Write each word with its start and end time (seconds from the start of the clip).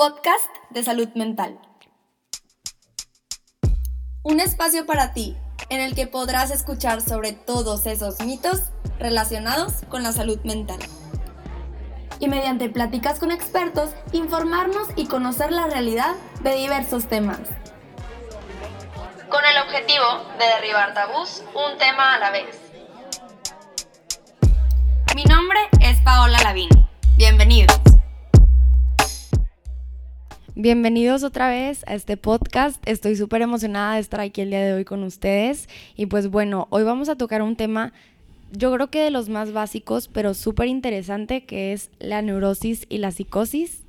podcast 0.00 0.48
de 0.70 0.82
salud 0.82 1.10
mental. 1.14 1.58
Un 4.22 4.40
espacio 4.40 4.86
para 4.86 5.12
ti 5.12 5.36
en 5.68 5.82
el 5.82 5.94
que 5.94 6.06
podrás 6.06 6.50
escuchar 6.50 7.02
sobre 7.02 7.34
todos 7.34 7.84
esos 7.84 8.18
mitos 8.20 8.62
relacionados 8.98 9.74
con 9.90 10.02
la 10.02 10.12
salud 10.12 10.40
mental. 10.42 10.78
Y 12.18 12.28
mediante 12.28 12.70
pláticas 12.70 13.18
con 13.18 13.30
expertos, 13.30 13.90
informarnos 14.12 14.88
y 14.96 15.06
conocer 15.06 15.52
la 15.52 15.66
realidad 15.66 16.14
de 16.40 16.54
diversos 16.54 17.06
temas. 17.06 17.40
Con 19.28 19.44
el 19.44 19.58
objetivo 19.66 20.06
de 20.38 20.46
derribar 20.46 20.94
tabús 20.94 21.42
un 21.54 21.76
tema 21.76 22.14
a 22.14 22.18
la 22.18 22.30
vez. 22.30 22.58
Mi 25.14 25.24
nombre 25.24 25.58
es 25.82 26.00
Paola 26.00 26.38
Lavín. 26.42 26.70
Bienvenidos. 27.18 27.79
Bienvenidos 30.62 31.22
otra 31.22 31.48
vez 31.48 31.84
a 31.86 31.94
este 31.94 32.18
podcast. 32.18 32.86
Estoy 32.86 33.16
súper 33.16 33.40
emocionada 33.40 33.94
de 33.94 34.00
estar 34.00 34.20
aquí 34.20 34.42
el 34.42 34.50
día 34.50 34.60
de 34.60 34.74
hoy 34.74 34.84
con 34.84 35.02
ustedes. 35.04 35.70
Y 35.96 36.04
pues 36.04 36.28
bueno, 36.28 36.66
hoy 36.68 36.82
vamos 36.82 37.08
a 37.08 37.16
tocar 37.16 37.40
un 37.40 37.56
tema, 37.56 37.94
yo 38.52 38.70
creo 38.74 38.90
que 38.90 39.00
de 39.00 39.10
los 39.10 39.30
más 39.30 39.54
básicos, 39.54 40.08
pero 40.08 40.34
súper 40.34 40.68
interesante, 40.68 41.46
que 41.46 41.72
es 41.72 41.88
la 41.98 42.20
neurosis 42.20 42.84
y 42.90 42.98
la 42.98 43.10
psicosis. 43.10 43.84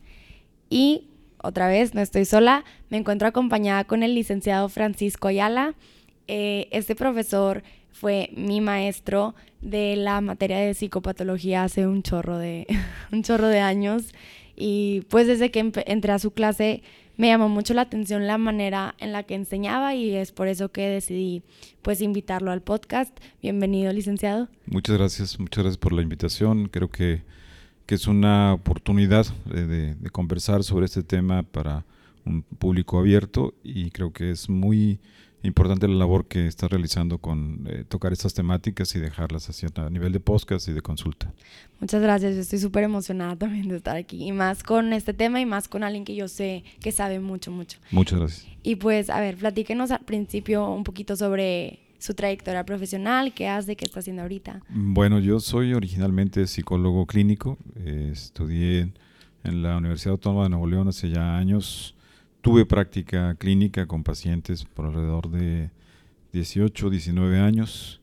Y 0.69 1.09
otra 1.43 1.67
vez, 1.67 1.93
no 1.93 1.99
estoy 1.99 2.23
sola, 2.23 2.63
me 2.89 2.95
encuentro 2.95 3.27
acompañada 3.27 3.83
con 3.83 4.01
el 4.01 4.15
licenciado 4.15 4.69
Francisco 4.69 5.27
Ayala. 5.27 5.75
Eh, 6.29 6.69
este 6.71 6.95
profesor 6.95 7.63
fue 7.91 8.29
mi 8.33 8.61
maestro 8.61 9.35
de 9.59 9.97
la 9.97 10.21
materia 10.21 10.59
de 10.59 10.73
psicopatología 10.73 11.65
hace 11.65 11.85
un 11.85 12.01
chorro 12.01 12.37
de, 12.37 12.65
un 13.11 13.23
chorro 13.23 13.47
de 13.47 13.59
años. 13.59 14.13
Y 14.63 15.01
pues 15.09 15.25
desde 15.25 15.49
que 15.49 15.71
entré 15.87 16.11
a 16.11 16.19
su 16.19 16.31
clase 16.31 16.83
me 17.17 17.29
llamó 17.29 17.49
mucho 17.49 17.73
la 17.73 17.81
atención 17.81 18.27
la 18.27 18.37
manera 18.37 18.93
en 18.99 19.11
la 19.11 19.23
que 19.23 19.33
enseñaba 19.33 19.95
y 19.95 20.11
es 20.11 20.31
por 20.31 20.47
eso 20.47 20.71
que 20.71 20.87
decidí 20.87 21.41
pues 21.81 21.99
invitarlo 21.99 22.51
al 22.51 22.61
podcast. 22.61 23.11
Bienvenido, 23.41 23.91
licenciado. 23.91 24.49
Muchas 24.67 24.99
gracias, 24.99 25.39
muchas 25.39 25.63
gracias 25.63 25.79
por 25.79 25.93
la 25.93 26.03
invitación. 26.03 26.67
Creo 26.67 26.91
que, 26.91 27.23
que 27.87 27.95
es 27.95 28.05
una 28.05 28.53
oportunidad 28.53 29.25
de, 29.45 29.95
de, 29.95 30.09
conversar 30.11 30.63
sobre 30.63 30.85
este 30.85 31.01
tema 31.01 31.41
para 31.41 31.83
un 32.23 32.43
público 32.43 32.99
abierto 32.99 33.55
y 33.63 33.89
creo 33.89 34.13
que 34.13 34.29
es 34.29 34.47
muy 34.47 34.99
importante 35.43 35.87
la 35.87 35.95
labor 35.95 36.27
que 36.27 36.47
está 36.47 36.67
realizando 36.67 37.17
con 37.17 37.65
eh, 37.67 37.83
tocar 37.87 38.13
estas 38.13 38.33
temáticas 38.33 38.95
y 38.95 38.99
dejarlas 38.99 39.49
así 39.49 39.65
a 39.75 39.89
nivel 39.89 40.11
de 40.11 40.19
podcast 40.19 40.67
y 40.67 40.73
de 40.73 40.81
consulta. 40.81 41.33
Muchas 41.79 42.01
gracias, 42.01 42.35
estoy 42.35 42.59
súper 42.59 42.83
emocionada 42.83 43.35
también 43.35 43.67
de 43.67 43.77
estar 43.77 43.95
aquí 43.95 44.27
y 44.27 44.31
más 44.31 44.63
con 44.63 44.93
este 44.93 45.13
tema 45.13 45.41
y 45.41 45.45
más 45.45 45.67
con 45.67 45.83
alguien 45.83 46.05
que 46.05 46.15
yo 46.15 46.27
sé 46.27 46.63
que 46.79 46.91
sabe 46.91 47.19
mucho, 47.19 47.51
mucho. 47.51 47.79
Muchas 47.91 48.19
gracias. 48.19 48.47
Y 48.63 48.75
pues, 48.75 49.09
a 49.09 49.19
ver, 49.19 49.37
platíquenos 49.37 49.91
al 49.91 50.01
principio 50.01 50.69
un 50.69 50.83
poquito 50.83 51.15
sobre 51.15 51.79
su 51.97 52.13
trayectoria 52.13 52.65
profesional, 52.65 53.33
qué 53.33 53.47
hace, 53.47 53.75
qué 53.75 53.85
está 53.85 53.99
haciendo 53.99 54.23
ahorita. 54.23 54.61
Bueno, 54.69 55.19
yo 55.19 55.39
soy 55.39 55.73
originalmente 55.73 56.47
psicólogo 56.47 57.05
clínico, 57.05 57.57
eh, 57.75 58.09
estudié 58.11 58.91
en 59.43 59.63
la 59.63 59.77
Universidad 59.77 60.13
Autónoma 60.13 60.43
de 60.43 60.49
Nuevo 60.49 60.67
León 60.67 60.87
hace 60.87 61.09
ya 61.09 61.37
años 61.37 61.95
Tuve 62.41 62.65
práctica 62.65 63.35
clínica 63.35 63.85
con 63.85 64.03
pacientes 64.03 64.65
por 64.65 64.85
alrededor 64.85 65.29
de 65.29 65.69
18, 66.33 66.89
19 66.89 67.39
años 67.39 68.01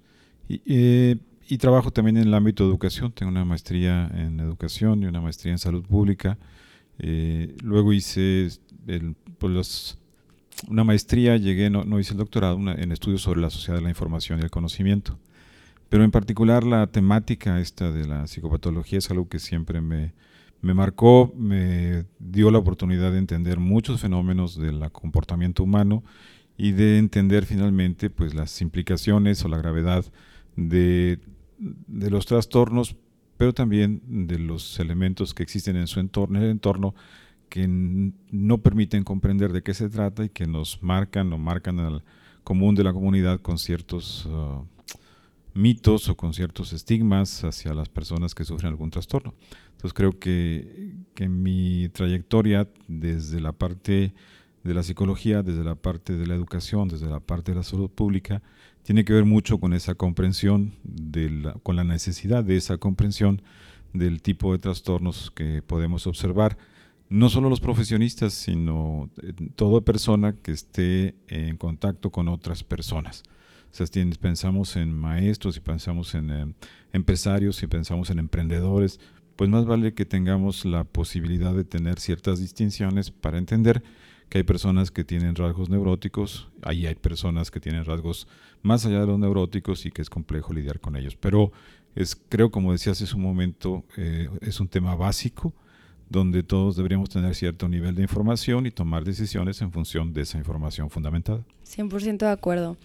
eh, 0.48 1.16
y, 1.48 1.58
trabajo 1.58 1.90
también 1.90 2.18
en 2.18 2.28
el 2.28 2.34
ámbito 2.34 2.64
de 2.64 2.70
educación. 2.70 3.12
Tengo 3.12 3.32
una 3.32 3.44
maestría 3.44 4.10
en 4.14 4.38
educación 4.40 5.02
y 5.02 5.06
una 5.06 5.20
maestría 5.20 5.52
en 5.52 5.58
salud 5.58 5.82
pública. 5.84 6.38
Eh, 6.98 7.56
luego 7.62 7.92
hice 7.92 8.48
pues, 9.38 9.98
una 10.68 10.84
maestría, 10.84 11.36
llegué, 11.36 11.70
no, 11.70 11.84
no 11.84 11.98
hice 11.98 12.12
el 12.12 12.18
doctorado, 12.18 12.58
en 12.58 12.92
estudios 12.92 13.22
sobre 13.22 13.40
la 13.40 13.50
sociedad 13.50 13.78
de 13.78 13.82
la 13.82 13.90
información 13.90 14.38
y 14.38 14.42
el 14.42 14.50
conocimiento. 14.50 15.18
Pero 15.88 16.04
en 16.04 16.10
particular 16.10 16.64
la 16.64 16.86
temática 16.86 17.60
esta 17.60 17.90
de 17.90 18.06
la 18.06 18.26
psicopatología 18.26 18.98
es 18.98 19.10
algo 19.10 19.28
que 19.28 19.38
siempre 19.38 19.80
me, 19.80 20.12
me 20.60 20.74
marcó, 20.74 21.32
me 21.36 22.04
dio 22.18 22.50
la 22.50 22.58
oportunidad 22.58 23.12
de 23.12 23.18
entender 23.18 23.58
muchos 23.58 24.00
fenómenos 24.00 24.58
del 24.58 24.90
comportamiento 24.90 25.62
humano 25.62 26.02
y 26.56 26.72
de 26.72 26.98
entender 26.98 27.46
finalmente 27.46 28.10
pues 28.10 28.34
las 28.34 28.60
implicaciones 28.60 29.44
o 29.44 29.48
la 29.48 29.58
gravedad 29.58 30.04
de, 30.56 31.20
los 31.88 32.26
trastornos, 32.26 32.96
pero 33.36 33.54
también 33.54 34.26
de 34.26 34.38
los 34.38 34.80
elementos 34.80 35.34
que 35.34 35.44
existen 35.44 35.76
en 35.76 35.86
su 35.86 36.00
entorno, 36.00 36.38
en 36.38 36.44
el 36.44 36.50
entorno 36.50 36.94
que 37.48 37.66
no 37.68 38.58
permiten 38.58 39.04
comprender 39.04 39.52
de 39.52 39.62
qué 39.62 39.72
se 39.72 39.88
trata 39.88 40.24
y 40.24 40.28
que 40.28 40.46
nos 40.46 40.82
marcan 40.82 41.32
o 41.32 41.38
marcan 41.38 41.78
al 41.78 42.02
común 42.42 42.74
de 42.74 42.84
la 42.84 42.92
comunidad 42.92 43.40
con 43.40 43.58
ciertos 43.58 44.26
uh, 44.26 44.66
mitos 45.54 46.08
o 46.08 46.16
con 46.16 46.34
ciertos 46.34 46.72
estigmas 46.72 47.44
hacia 47.44 47.74
las 47.74 47.88
personas 47.88 48.34
que 48.34 48.44
sufren 48.44 48.70
algún 48.70 48.90
trastorno. 48.90 49.34
Entonces 49.72 49.92
creo 49.92 50.18
que, 50.18 50.94
que 51.14 51.28
mi 51.28 51.88
trayectoria 51.88 52.68
desde 52.86 53.40
la 53.40 53.52
parte 53.52 54.14
de 54.64 54.74
la 54.74 54.82
psicología, 54.82 55.42
desde 55.42 55.64
la 55.64 55.74
parte 55.74 56.16
de 56.16 56.26
la 56.26 56.34
educación, 56.34 56.88
desde 56.88 57.06
la 57.06 57.20
parte 57.20 57.52
de 57.52 57.56
la 57.56 57.62
salud 57.62 57.90
pública, 57.90 58.42
tiene 58.82 59.04
que 59.04 59.12
ver 59.12 59.24
mucho 59.24 59.58
con 59.58 59.72
esa 59.72 59.94
comprensión, 59.94 60.74
de 60.82 61.30
la, 61.30 61.52
con 61.54 61.76
la 61.76 61.84
necesidad 61.84 62.44
de 62.44 62.56
esa 62.56 62.78
comprensión 62.78 63.42
del 63.92 64.22
tipo 64.22 64.52
de 64.52 64.58
trastornos 64.58 65.30
que 65.30 65.62
podemos 65.62 66.06
observar, 66.06 66.58
no 67.08 67.28
solo 67.30 67.48
los 67.48 67.60
profesionistas, 67.60 68.34
sino 68.34 69.10
eh, 69.22 69.32
toda 69.56 69.80
persona 69.80 70.34
que 70.34 70.52
esté 70.52 71.14
en 71.28 71.56
contacto 71.56 72.10
con 72.10 72.28
otras 72.28 72.64
personas. 72.64 73.22
O 73.70 73.74
sea, 73.74 73.86
pensamos 74.20 74.76
en 74.76 74.92
maestros 74.92 75.56
y 75.56 75.60
pensamos 75.60 76.14
en 76.14 76.30
eh, 76.30 76.54
empresarios 76.92 77.62
y 77.62 77.66
pensamos 77.66 78.10
en 78.10 78.18
emprendedores, 78.18 79.00
pues 79.36 79.48
más 79.50 79.66
vale 79.66 79.94
que 79.94 80.04
tengamos 80.04 80.64
la 80.64 80.84
posibilidad 80.84 81.54
de 81.54 81.64
tener 81.64 82.00
ciertas 82.00 82.40
distinciones 82.40 83.10
para 83.10 83.38
entender 83.38 83.82
que 84.28 84.38
hay 84.38 84.44
personas 84.44 84.90
que 84.90 85.04
tienen 85.04 85.36
rasgos 85.36 85.70
neuróticos, 85.70 86.48
ahí 86.62 86.86
hay 86.86 86.94
personas 86.94 87.50
que 87.50 87.60
tienen 87.60 87.84
rasgos 87.84 88.26
más 88.62 88.84
allá 88.84 89.00
de 89.00 89.06
los 89.06 89.18
neuróticos 89.18 89.86
y 89.86 89.90
que 89.90 90.02
es 90.02 90.10
complejo 90.10 90.52
lidiar 90.52 90.80
con 90.80 90.96
ellos. 90.96 91.16
Pero 91.16 91.52
es, 91.94 92.16
creo, 92.28 92.50
como 92.50 92.72
decías 92.72 93.00
hace 93.00 93.14
un 93.14 93.22
momento, 93.22 93.84
eh, 93.96 94.28
es 94.40 94.60
un 94.60 94.68
tema 94.68 94.94
básico 94.94 95.54
donde 96.08 96.42
todos 96.42 96.76
deberíamos 96.76 97.10
tener 97.10 97.34
cierto 97.34 97.68
nivel 97.68 97.94
de 97.94 98.02
información 98.02 98.66
y 98.66 98.70
tomar 98.70 99.04
decisiones 99.04 99.60
en 99.60 99.72
función 99.72 100.12
de 100.12 100.22
esa 100.22 100.38
información 100.38 100.90
fundamentada. 100.90 101.44
100% 101.66 102.18
de 102.18 102.30
acuerdo. 102.30 102.76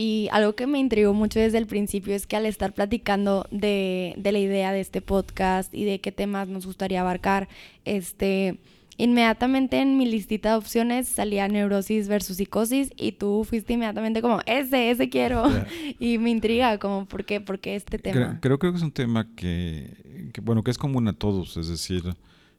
Y 0.00 0.28
algo 0.30 0.54
que 0.54 0.68
me 0.68 0.78
intrigó 0.78 1.12
mucho 1.12 1.40
desde 1.40 1.58
el 1.58 1.66
principio 1.66 2.14
es 2.14 2.28
que 2.28 2.36
al 2.36 2.46
estar 2.46 2.72
platicando 2.72 3.48
de, 3.50 4.14
de, 4.16 4.30
la 4.30 4.38
idea 4.38 4.72
de 4.72 4.78
este 4.78 5.00
podcast 5.00 5.74
y 5.74 5.84
de 5.84 6.00
qué 6.00 6.12
temas 6.12 6.46
nos 6.46 6.66
gustaría 6.66 7.00
abarcar, 7.00 7.48
este, 7.84 8.60
inmediatamente 8.96 9.80
en 9.80 9.98
mi 9.98 10.06
listita 10.06 10.50
de 10.50 10.54
opciones 10.54 11.08
salía 11.08 11.48
neurosis 11.48 12.06
versus 12.06 12.36
psicosis 12.36 12.92
y 12.96 13.10
tú 13.10 13.42
fuiste 13.42 13.72
inmediatamente 13.72 14.22
como, 14.22 14.38
ese, 14.46 14.92
ese 14.92 15.08
quiero. 15.10 15.42
y 15.98 16.18
me 16.18 16.30
intriga 16.30 16.78
como, 16.78 17.06
¿por 17.06 17.24
qué? 17.24 17.40
¿Por 17.40 17.58
qué 17.58 17.74
este 17.74 17.98
tema? 17.98 18.38
Creo, 18.40 18.60
creo, 18.60 18.72
que 18.72 18.78
es 18.78 18.84
un 18.84 18.92
tema 18.92 19.26
que, 19.34 20.30
que, 20.32 20.40
bueno, 20.40 20.62
que 20.62 20.70
es 20.70 20.78
común 20.78 21.08
a 21.08 21.12
todos, 21.12 21.56
es 21.56 21.66
decir, 21.66 22.04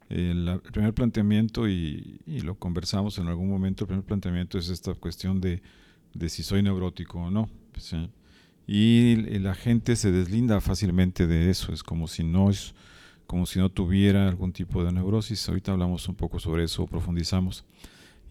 el, 0.09 0.59
primer 0.73 0.93
planteamiento, 0.93 1.69
y, 1.69 2.19
y 2.27 2.41
lo 2.41 2.55
conversamos 2.55 3.17
en 3.17 3.27
algún 3.27 3.47
momento, 3.47 3.85
el 3.85 3.87
primer 3.87 4.03
planteamiento 4.03 4.57
es 4.57 4.67
esta 4.67 4.93
cuestión 4.93 5.39
de 5.39 5.61
de 6.13 6.29
si 6.29 6.43
soy 6.43 6.63
neurótico 6.63 7.19
o 7.19 7.31
no. 7.31 7.49
Y 8.67 9.15
la 9.39 9.55
gente 9.55 9.95
se 9.95 10.11
deslinda 10.11 10.61
fácilmente 10.61 11.27
de 11.27 11.49
eso, 11.49 11.73
es 11.73 11.83
como 11.83 12.07
si 12.07 12.23
no 12.23 12.49
es 12.49 12.73
como 13.25 13.45
si 13.45 13.59
no 13.59 13.69
tuviera 13.69 14.27
algún 14.27 14.53
tipo 14.53 14.83
de 14.83 14.91
neurosis. 14.91 15.47
Ahorita 15.47 15.71
hablamos 15.71 16.09
un 16.09 16.15
poco 16.15 16.39
sobre 16.39 16.63
eso, 16.63 16.87
profundizamos. 16.87 17.63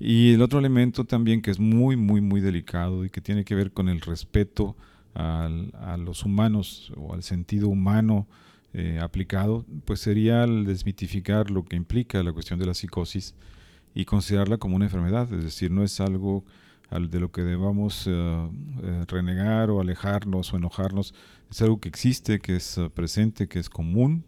Y 0.00 0.32
el 0.32 0.42
otro 0.42 0.58
elemento 0.58 1.04
también 1.04 1.40
que 1.40 1.52
es 1.52 1.60
muy, 1.60 1.96
muy, 1.96 2.20
muy 2.20 2.40
delicado 2.40 3.04
y 3.04 3.10
que 3.10 3.20
tiene 3.20 3.44
que 3.44 3.54
ver 3.54 3.70
con 3.70 3.88
el 3.88 4.00
respeto 4.00 4.76
al, 5.14 5.72
a 5.74 5.96
los 5.96 6.24
humanos 6.24 6.92
o 6.96 7.14
al 7.14 7.22
sentido 7.22 7.68
humano 7.68 8.26
eh, 8.74 8.98
aplicado, 9.00 9.64
pues 9.84 10.00
sería 10.00 10.44
el 10.44 10.64
desmitificar 10.64 11.50
lo 11.50 11.64
que 11.64 11.74
implica 11.74 12.22
la 12.22 12.32
cuestión 12.32 12.58
de 12.58 12.66
la 12.66 12.74
psicosis 12.74 13.34
y 13.94 14.04
considerarla 14.04 14.58
como 14.58 14.76
una 14.76 14.84
enfermedad, 14.84 15.32
es 15.32 15.42
decir, 15.42 15.70
no 15.70 15.82
es 15.82 16.00
algo 16.00 16.44
de 16.90 17.20
lo 17.20 17.30
que 17.30 17.42
debamos 17.42 18.04
eh, 18.06 18.48
renegar 19.06 19.70
o 19.70 19.80
alejarnos 19.80 20.52
o 20.52 20.56
enojarnos. 20.56 21.14
Es 21.50 21.60
algo 21.62 21.80
que 21.80 21.88
existe, 21.88 22.40
que 22.40 22.56
es 22.56 22.78
eh, 22.78 22.90
presente, 22.90 23.48
que 23.48 23.58
es 23.58 23.68
común 23.68 24.24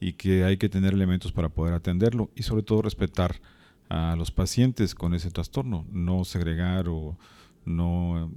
y 0.00 0.14
que 0.14 0.44
hay 0.44 0.56
que 0.56 0.68
tener 0.68 0.94
elementos 0.94 1.32
para 1.32 1.48
poder 1.48 1.74
atenderlo 1.74 2.30
y 2.34 2.42
sobre 2.42 2.62
todo 2.62 2.82
respetar 2.82 3.40
a 3.88 4.16
los 4.16 4.30
pacientes 4.30 4.94
con 4.94 5.14
ese 5.14 5.30
trastorno, 5.30 5.84
no 5.92 6.24
segregar 6.24 6.88
o 6.88 7.16
no 7.64 8.32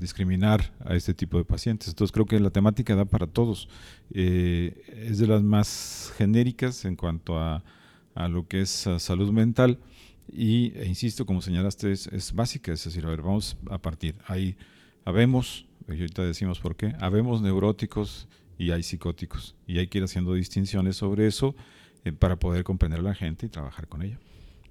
discriminar 0.00 0.72
a 0.84 0.96
este 0.96 1.14
tipo 1.14 1.38
de 1.38 1.44
pacientes. 1.44 1.88
Entonces 1.88 2.12
creo 2.12 2.26
que 2.26 2.40
la 2.40 2.50
temática 2.50 2.96
da 2.96 3.04
para 3.04 3.26
todos. 3.26 3.68
es 4.10 5.18
de 5.18 5.26
las 5.28 5.42
más 5.42 6.12
genéricas 6.16 6.84
en 6.84 6.96
cuanto 6.96 7.38
a 7.38 7.62
a 8.16 8.28
lo 8.28 8.48
que 8.48 8.62
es 8.62 8.86
uh, 8.86 8.98
salud 8.98 9.30
mental. 9.30 9.78
Y, 10.32 10.72
e 10.76 10.86
insisto, 10.86 11.24
como 11.24 11.40
señalaste, 11.40 11.92
es, 11.92 12.06
es, 12.08 12.32
básica, 12.32 12.72
es 12.72 12.84
decir, 12.84 13.04
a 13.06 13.10
ver, 13.10 13.22
vamos 13.22 13.56
a 13.70 13.78
partir. 13.78 14.16
Ahí 14.26 14.56
habemos, 15.04 15.66
y 15.88 15.92
ahorita 15.92 16.22
decimos 16.22 16.58
por 16.58 16.76
qué, 16.76 16.94
habemos 17.00 17.42
neuróticos 17.42 18.28
y 18.58 18.70
hay 18.70 18.82
psicóticos. 18.82 19.54
Y 19.66 19.78
hay 19.78 19.86
que 19.86 19.98
ir 19.98 20.04
haciendo 20.04 20.34
distinciones 20.34 20.96
sobre 20.96 21.26
eso 21.26 21.54
eh, 22.04 22.12
para 22.12 22.36
poder 22.36 22.64
comprender 22.64 23.00
a 23.00 23.02
la 23.02 23.14
gente 23.14 23.46
y 23.46 23.48
trabajar 23.48 23.88
con 23.88 24.02
ella. 24.02 24.18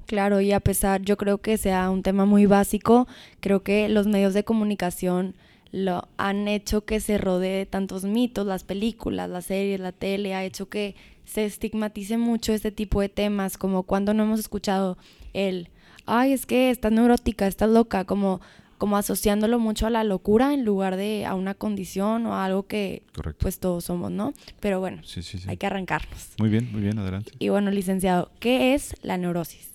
Claro, 0.06 0.40
y 0.40 0.52
a 0.52 0.60
pesar, 0.60 1.02
yo 1.02 1.18
creo 1.18 1.40
que 1.40 1.58
sea 1.58 1.90
un 1.90 2.04
tema 2.04 2.26
muy 2.26 2.46
básico, 2.46 3.08
creo 3.40 3.64
que 3.64 3.90
los 3.90 4.06
medios 4.06 4.34
de 4.34 4.44
comunicación 4.44 5.36
lo 5.76 6.08
han 6.16 6.48
hecho 6.48 6.86
que 6.86 7.02
se 7.02 7.18
rodee 7.18 7.58
de 7.58 7.66
tantos 7.66 8.06
mitos, 8.06 8.48
las 8.48 8.64
películas, 8.64 9.30
las 9.30 9.46
series, 9.48 9.82
la 9.82 9.92
tele, 9.92 10.34
ha 10.34 10.46
hecho 10.46 10.70
que 10.70 10.96
se 11.26 11.44
estigmatice 11.44 12.18
mucho 12.18 12.54
este 12.54 12.72
tipo 12.72 13.02
de 13.02 13.10
temas, 13.10 13.58
como 13.58 13.84
cuando 13.84 14.14
no 14.14 14.24
hemos 14.24 14.40
escuchado 14.40 14.98
el, 15.34 15.68
ay, 16.06 16.32
es 16.32 16.46
que 16.46 16.70
estás 16.70 16.94
neurótica, 16.94 17.46
estás 17.46 17.70
loca, 17.70 18.06
como, 18.06 18.40
como 18.78 18.96
asociándolo 18.96 19.60
mucho 19.60 19.86
a 19.86 19.90
la 19.90 20.06
locura 20.06 20.54
en 20.54 20.64
lugar 20.64 20.96
de 20.96 21.26
a 21.26 21.36
una 21.36 21.56
condición 21.56 22.26
o 22.26 22.36
a 22.36 22.46
algo 22.46 22.68
que 22.68 23.04
Correcto. 23.14 23.40
pues 23.42 23.60
todos 23.60 23.84
somos, 23.84 24.12
¿no? 24.12 24.32
Pero 24.62 24.80
bueno, 24.80 25.02
Sí, 25.04 25.24
sí, 25.24 25.40
sí. 25.40 25.50
hay 25.50 25.58
que 25.58 25.66
arrancarnos. 25.66 26.30
Muy 26.40 26.48
bien, 26.50 26.70
muy 26.72 26.84
bien, 26.84 26.98
adelante. 27.00 27.34
Y 27.38 27.50
bueno, 27.50 27.70
licenciado, 27.70 28.32
¿qué 28.40 28.76
es 28.76 28.96
la 29.02 29.18
neurosis? 29.18 29.72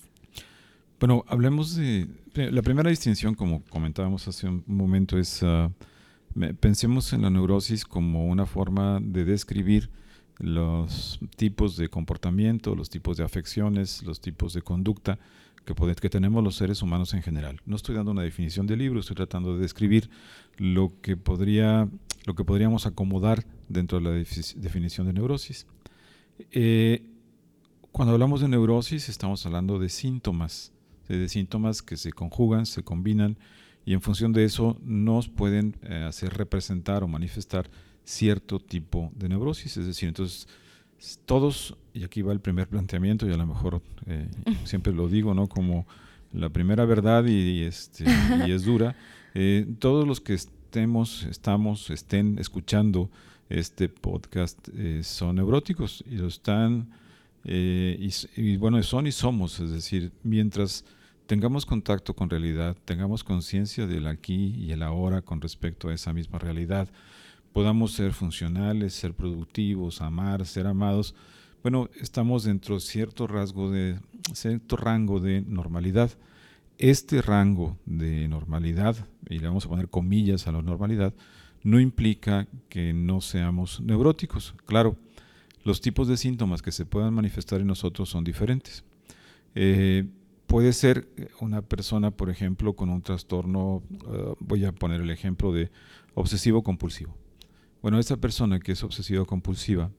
Bueno, 0.99 1.25
hablemos 1.27 1.75
de... 1.75 2.07
La 2.33 2.61
primera 2.63 2.89
distinción, 2.89 3.35
como 3.35 3.61
comentábamos 3.69 4.27
hace 4.27 4.47
un 4.47 4.63
momento, 4.65 5.19
es... 5.19 5.43
ah, 5.43 5.69
pensemos 6.59 7.13
en 7.13 7.21
la 7.23 7.29
neurosis 7.29 7.85
como 7.85 8.27
una 8.27 8.45
forma 8.45 8.99
de 9.01 9.25
describir 9.25 9.89
los 10.37 11.19
tipos 11.35 11.77
de 11.77 11.89
comportamiento, 11.89 12.75
los 12.75 12.89
tipos 12.89 13.17
de 13.17 13.23
afecciones, 13.23 14.03
los 14.03 14.21
tipos 14.21 14.53
de 14.53 14.61
conducta 14.61 15.19
que, 15.65 16.09
tenemos 16.09 16.43
los 16.43 16.55
seres 16.55 16.81
humanos 16.81 17.13
en 17.13 17.21
general. 17.21 17.61
No 17.65 17.75
estoy 17.75 17.95
dando 17.95 18.11
una 18.11 18.23
definición 18.23 18.65
del 18.65 18.79
libro, 18.79 18.99
estoy 18.99 19.15
tratando 19.15 19.55
de 19.55 19.61
describir 19.61 20.09
lo 20.57 20.93
que, 21.01 21.17
podría, 21.17 21.87
lo 22.25 22.33
que 22.33 22.43
podríamos 22.43 22.85
acomodar 22.85 23.45
dentro 23.69 23.99
de 23.99 24.03
la 24.03 24.11
defi- 24.11 24.55
definición 24.55 25.07
de 25.07 25.13
neurosis. 25.13 25.67
Eh, 26.51 27.03
cuando 27.91 28.13
hablamos 28.13 28.41
de 28.41 28.47
neurosis 28.47 29.09
estamos 29.09 29.45
hablando 29.45 29.77
de 29.77 29.89
síntomas, 29.89 30.71
de 31.07 31.29
síntomas 31.29 31.81
que 31.81 31.97
se 31.97 32.11
conjugan, 32.11 32.65
se 32.65 32.83
combinan 32.83 33.37
y 33.85 33.93
en 33.93 34.01
función 34.01 34.31
de 34.33 34.45
eso 34.45 34.77
nos 34.83 35.27
pueden 35.27 35.75
eh, 35.83 36.05
hacer 36.07 36.33
representar 36.33 37.03
o 37.03 37.07
manifestar 37.07 37.69
cierto 38.03 38.59
tipo 38.59 39.11
de 39.15 39.29
neurosis. 39.29 39.77
Es 39.77 39.85
decir, 39.85 40.09
entonces 40.09 40.47
todos, 41.25 41.75
y 41.93 42.03
aquí 42.03 42.21
va 42.21 42.31
el 42.33 42.39
primer 42.39 42.67
planteamiento 42.67 43.27
y 43.27 43.33
a 43.33 43.37
lo 43.37 43.47
mejor 43.47 43.81
eh, 44.05 44.27
siempre 44.65 44.93
lo 44.93 45.07
digo, 45.07 45.33
¿no? 45.33 45.47
Como 45.47 45.87
la 46.31 46.49
primera 46.49 46.85
verdad 46.85 47.25
y, 47.25 47.31
y, 47.31 47.63
este, 47.63 48.05
y 48.45 48.51
es 48.51 48.63
dura, 48.63 48.95
eh, 49.33 49.65
todos 49.79 50.07
los 50.07 50.21
que 50.21 50.33
estemos, 50.33 51.23
estamos, 51.23 51.89
estén 51.89 52.37
escuchando 52.39 53.09
este 53.49 53.89
podcast 53.89 54.69
eh, 54.75 55.01
son 55.03 55.35
neuróticos 55.35 56.03
y 56.09 56.15
lo 56.15 56.27
están, 56.27 56.89
y 57.43 58.57
bueno, 58.57 58.81
son 58.83 59.07
y 59.07 59.11
somos, 59.11 59.59
es 59.59 59.71
decir, 59.71 60.11
mientras 60.21 60.85
tengamos 61.31 61.65
contacto 61.65 62.13
con 62.13 62.29
realidad, 62.29 62.75
tengamos 62.83 63.23
conciencia 63.23 63.87
del 63.87 64.07
aquí 64.07 64.53
y 64.57 64.73
el 64.73 64.83
ahora 64.83 65.21
con 65.21 65.39
respecto 65.39 65.87
a 65.87 65.93
esa 65.93 66.11
misma 66.11 66.39
realidad, 66.39 66.89
podamos 67.53 67.93
ser 67.93 68.11
funcionales, 68.11 68.93
ser 68.93 69.13
productivos, 69.13 70.01
amar, 70.01 70.45
ser 70.45 70.67
amados, 70.67 71.15
bueno, 71.63 71.89
estamos 72.01 72.43
dentro 72.43 72.75
de 72.75 72.81
cierto 72.81 73.27
rasgo 73.27 73.71
de 73.71 73.97
cierto 74.33 74.75
rango 74.75 75.21
de 75.21 75.39
normalidad. 75.39 76.11
Este 76.77 77.21
rango 77.21 77.77
de 77.85 78.27
normalidad, 78.27 78.97
y 79.29 79.39
le 79.39 79.47
vamos 79.47 79.65
a 79.65 79.69
poner 79.69 79.87
comillas 79.87 80.47
a 80.47 80.51
la 80.51 80.61
normalidad, 80.61 81.13
no 81.63 81.79
implica 81.79 82.45
que 82.67 82.91
no 82.91 83.21
seamos 83.21 83.79
neuróticos. 83.79 84.53
Claro, 84.65 84.97
los 85.63 85.79
tipos 85.79 86.09
de 86.09 86.17
síntomas 86.17 86.61
que 86.61 86.73
se 86.73 86.85
puedan 86.85 87.13
manifestar 87.13 87.61
en 87.61 87.67
nosotros 87.67 88.09
son 88.09 88.25
diferentes. 88.25 88.83
Eh, 89.55 90.05
puede 90.51 90.73
ser 90.73 91.07
una 91.39 91.61
persona, 91.61 92.11
por 92.11 92.29
ejemplo, 92.29 92.73
con 92.73 92.89
un 92.89 93.01
trastorno, 93.01 93.75
uh, 93.89 94.35
voy 94.41 94.65
a 94.65 94.73
poner 94.73 94.99
el 94.99 95.09
ejemplo 95.09 95.53
de 95.53 95.71
obsesivo 96.13 96.61
compulsivo. 96.61 97.15
Bueno, 97.81 97.99
esa 97.99 98.17
persona 98.17 98.59
que 98.59 98.73
es 98.73 98.83
obsesiva 98.83 99.23
compulsiva 99.23 99.91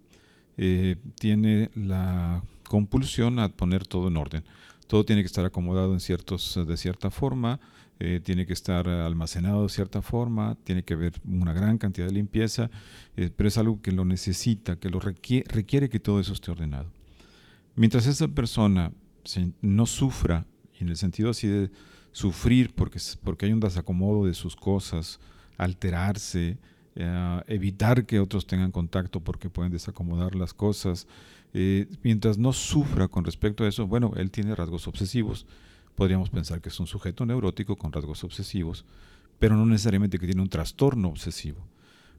eh, 0.58 0.96
tiene 1.18 1.70
la 1.74 2.44
compulsión 2.68 3.38
a 3.38 3.48
poner 3.48 3.86
todo 3.86 4.08
en 4.08 4.18
orden. 4.18 4.44
Todo 4.88 5.06
tiene 5.06 5.22
que 5.22 5.26
estar 5.26 5.46
acomodado 5.46 5.94
en 5.94 6.00
ciertos, 6.00 6.60
de 6.66 6.76
cierta 6.76 7.10
forma, 7.10 7.58
eh, 7.98 8.20
tiene 8.22 8.44
que 8.44 8.52
estar 8.52 8.86
almacenado 8.90 9.62
de 9.62 9.70
cierta 9.70 10.02
forma, 10.02 10.58
tiene 10.64 10.82
que 10.82 10.92
haber 10.92 11.14
una 11.24 11.54
gran 11.54 11.78
cantidad 11.78 12.06
de 12.06 12.12
limpieza, 12.12 12.70
eh, 13.16 13.30
pero 13.34 13.48
es 13.48 13.56
algo 13.56 13.80
que 13.80 13.90
lo 13.90 14.04
necesita, 14.04 14.76
que 14.76 14.90
lo 14.90 15.00
requiere, 15.00 15.46
requiere 15.48 15.88
que 15.88 15.98
todo 15.98 16.20
eso 16.20 16.34
esté 16.34 16.50
ordenado. 16.50 16.92
Mientras 17.74 18.06
esa 18.06 18.28
persona 18.28 18.92
no 19.60 19.86
sufra, 19.86 20.46
en 20.78 20.88
el 20.88 20.96
sentido 20.96 21.30
así 21.30 21.46
de 21.48 21.70
sufrir 22.12 22.74
porque, 22.74 22.98
porque 23.22 23.46
hay 23.46 23.52
un 23.52 23.60
desacomodo 23.60 24.26
de 24.26 24.34
sus 24.34 24.56
cosas, 24.56 25.20
alterarse, 25.56 26.58
eh, 26.94 27.40
evitar 27.46 28.04
que 28.04 28.20
otros 28.20 28.46
tengan 28.46 28.70
contacto 28.70 29.20
porque 29.20 29.48
pueden 29.48 29.72
desacomodar 29.72 30.34
las 30.34 30.52
cosas, 30.52 31.06
eh, 31.54 31.86
mientras 32.02 32.38
no 32.38 32.52
sufra 32.52 33.08
con 33.08 33.24
respecto 33.24 33.64
a 33.64 33.68
eso, 33.68 33.86
bueno, 33.86 34.12
él 34.16 34.30
tiene 34.30 34.54
rasgos 34.54 34.88
obsesivos, 34.88 35.46
podríamos 35.94 36.30
pensar 36.30 36.60
que 36.60 36.68
es 36.68 36.80
un 36.80 36.86
sujeto 36.86 37.26
neurótico 37.26 37.76
con 37.76 37.92
rasgos 37.92 38.24
obsesivos, 38.24 38.84
pero 39.38 39.56
no 39.56 39.66
necesariamente 39.66 40.18
que 40.18 40.26
tiene 40.26 40.42
un 40.42 40.48
trastorno 40.48 41.08
obsesivo. 41.08 41.66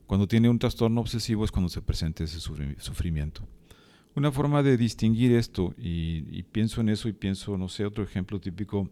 Cuando 0.06 0.28
tiene 0.28 0.50
un 0.50 0.60
trastorno 0.60 1.02
obsesivo 1.02 1.46
es 1.46 1.52
cuando 1.52 1.70
se 1.70 1.82
presenta 1.82 2.24
ese 2.24 2.40
sufrimiento. 2.40 3.48
Una 4.16 4.32
forma 4.32 4.62
de 4.62 4.78
distinguir 4.78 5.34
esto, 5.34 5.74
y, 5.78 6.44
pienso 6.44 6.82
en 6.82 6.90
eso 6.90 7.10
y 7.10 7.14
pienso, 7.14 7.58
no 7.58 7.68
sé, 7.68 7.86
otro 7.86 8.04
ejemplo 8.04 8.40
típico, 8.40 8.90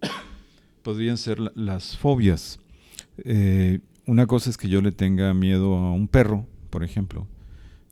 podrían 0.82 1.16
ser 1.16 1.40
la, 1.40 1.52
las 1.54 1.96
fobias. 1.96 2.60
Eh, 3.18 3.80
una 4.06 4.26
cosa 4.26 4.50
es 4.50 4.56
que 4.56 4.68
yo 4.68 4.80
le 4.80 4.92
tenga 4.92 5.34
miedo 5.34 5.74
a 5.74 5.92
un 5.92 6.06
perro, 6.06 6.46
por 6.70 6.84
ejemplo, 6.84 7.26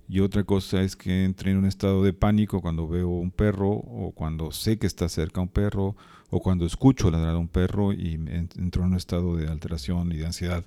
y 0.09 0.21
otra 0.21 0.45
cosa 0.45 0.83
es 0.83 0.97
que 0.97 1.25
entre 1.25 1.51
en 1.51 1.59
un 1.59 1.67
estado 1.67 2.05
de 2.05 2.13
pánico 2.13 2.61
cuando 2.61 2.87
veo 2.87 3.09
un 3.09 3.31
perro 3.31 3.71
o 3.71 4.13
cuando 4.15 4.53
sé 4.53 4.79
que 4.79 4.87
está 4.87 5.09
cerca 5.09 5.41
un 5.41 5.49
perro 5.49 5.97
o 6.31 6.41
cuando 6.41 6.67
escucho 6.67 7.11
ladrar 7.11 7.35
a 7.35 7.39
un 7.39 7.49
perro 7.49 7.93
y 7.93 8.15
entro 8.15 8.83
en 8.83 8.91
un 8.91 8.97
estado 8.97 9.37
de 9.37 9.49
alteración 9.49 10.13
y 10.13 10.19
de 10.19 10.27
ansiedad 10.27 10.65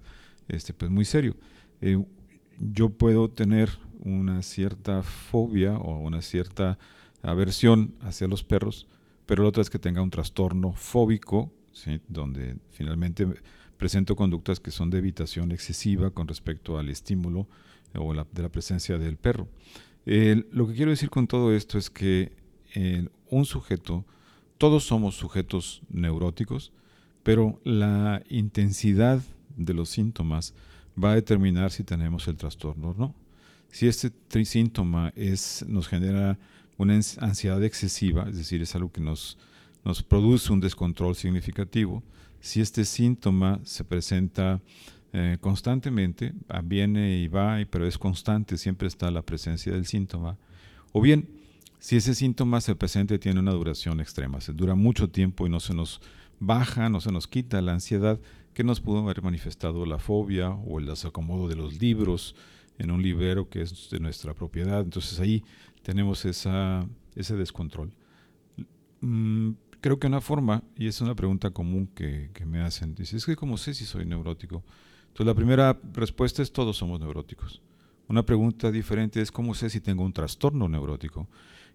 este, 0.47 0.73
pues 0.73 0.89
muy 0.89 1.05
serio. 1.05 1.35
Eh, 1.81 2.03
yo 2.59 2.89
puedo 2.89 3.29
tener 3.29 3.69
una 4.07 4.41
cierta 4.41 5.03
fobia 5.03 5.77
o 5.77 5.99
una 5.99 6.21
cierta 6.21 6.79
aversión 7.21 7.93
hacia 8.01 8.27
los 8.27 8.43
perros, 8.43 8.87
pero 9.25 9.43
la 9.43 9.49
otra 9.49 9.61
es 9.61 9.69
que 9.69 9.79
tenga 9.79 10.01
un 10.01 10.09
trastorno 10.09 10.71
fóbico, 10.73 11.51
donde 12.07 12.57
finalmente 12.71 13.27
presento 13.77 14.15
conductas 14.15 14.59
que 14.59 14.71
son 14.71 14.89
de 14.89 14.99
evitación 14.99 15.51
excesiva 15.51 16.09
con 16.09 16.27
respecto 16.27 16.79
al 16.79 16.89
estímulo 16.89 17.47
o 17.95 18.13
de 18.13 18.41
la 18.41 18.49
presencia 18.49 18.97
del 18.97 19.17
perro. 19.17 19.47
Lo 20.05 20.67
que 20.67 20.73
quiero 20.73 20.91
decir 20.91 21.09
con 21.09 21.27
todo 21.27 21.53
esto 21.53 21.77
es 21.77 21.89
que 21.89 22.31
un 23.29 23.45
sujeto, 23.45 24.05
todos 24.57 24.85
somos 24.85 25.15
sujetos 25.15 25.81
neuróticos, 25.89 26.71
pero 27.23 27.59
la 27.63 28.23
intensidad 28.29 29.21
de 29.57 29.73
los 29.73 29.89
síntomas 29.89 30.53
va 31.01 31.11
a 31.11 31.15
determinar 31.15 31.71
si 31.71 31.83
tenemos 31.83 32.27
el 32.27 32.37
trastorno 32.37 32.91
o 32.91 32.93
no. 32.93 33.15
Si 33.71 33.87
este 33.87 34.11
síntoma 34.45 35.13
nos 35.67 35.87
genera 35.87 36.37
una 36.77 36.93
ansiedad 36.93 37.63
excesiva, 37.63 38.27
es 38.29 38.37
decir, 38.37 38.61
es 38.61 38.75
algo 38.75 38.91
que 38.91 39.01
nos, 39.01 39.37
produce 40.07 40.51
un 40.51 40.59
descontrol 40.59 41.15
significativo, 41.15 42.03
si 42.39 42.61
este 42.61 42.85
síntoma 42.85 43.59
se 43.63 43.83
presenta 43.83 44.61
eh, 45.13 45.37
constantemente, 45.41 46.33
viene 46.63 47.17
y 47.17 47.27
va, 47.27 47.57
pero 47.69 47.87
es 47.87 47.97
constante, 47.97 48.57
siempre 48.57 48.87
está 48.87 49.09
la 49.11 49.21
presencia 49.21 49.73
del 49.73 49.85
síntoma, 49.85 50.37
o 50.91 51.01
bien 51.01 51.27
si 51.79 51.95
ese 51.95 52.15
síntoma 52.15 52.59
se 52.61 52.75
presenta 52.75 53.15
y 53.15 53.19
tiene 53.19 53.39
una 53.39 53.51
duración 53.51 53.99
extrema, 53.99 54.41
se 54.41 54.53
dura 54.53 54.75
mucho 54.75 55.09
tiempo 55.09 55.45
y 55.45 55.49
no 55.49 55.59
se 55.59 55.73
nos 55.73 56.01
baja, 56.39 56.89
no 56.89 57.01
se 57.01 57.11
nos 57.11 57.27
quita 57.27 57.61
la 57.61 57.73
ansiedad 57.73 58.19
que 58.53 58.63
nos 58.63 58.81
pudo 58.81 58.99
haber 58.99 59.21
manifestado 59.21 59.85
la 59.85 59.99
fobia 59.99 60.49
o 60.49 60.79
el 60.79 60.87
desacomodo 60.87 61.47
de 61.47 61.55
los 61.55 61.79
libros 61.79 62.35
en 62.77 62.91
un 62.91 63.01
librero 63.01 63.49
que 63.49 63.61
es 63.61 63.89
de 63.89 63.99
nuestra 63.99 64.33
propiedad. 64.33 64.81
Entonces 64.81 65.19
ahí 65.19 65.43
tenemos 65.81 66.25
esa, 66.25 66.87
ese 67.15 67.35
descontrol. 67.35 67.93
Mm, 69.01 69.51
creo 69.81 69.99
que 69.99 70.07
una 70.07 70.21
forma, 70.21 70.63
y 70.75 70.87
es 70.87 71.01
una 71.01 71.15
pregunta 71.15 71.51
común 71.51 71.87
que, 71.87 72.29
que 72.33 72.45
me 72.45 72.61
hacen, 72.61 72.95
dice, 72.95 73.17
es 73.17 73.25
que 73.25 73.35
¿cómo 73.35 73.57
sé 73.57 73.73
si 73.73 73.85
soy 73.85 74.05
neurótico? 74.05 74.63
Entonces 75.07 75.25
la 75.25 75.35
primera 75.35 75.79
respuesta 75.93 76.41
es 76.41 76.51
todos 76.51 76.77
somos 76.77 76.99
neuróticos. 76.99 77.61
Una 78.07 78.23
pregunta 78.23 78.71
diferente 78.71 79.21
es 79.21 79.31
cómo 79.31 79.53
sé 79.53 79.69
si 79.69 79.81
tengo 79.81 80.03
un 80.03 80.13
trastorno 80.13 80.69
neurótico. 80.69 81.27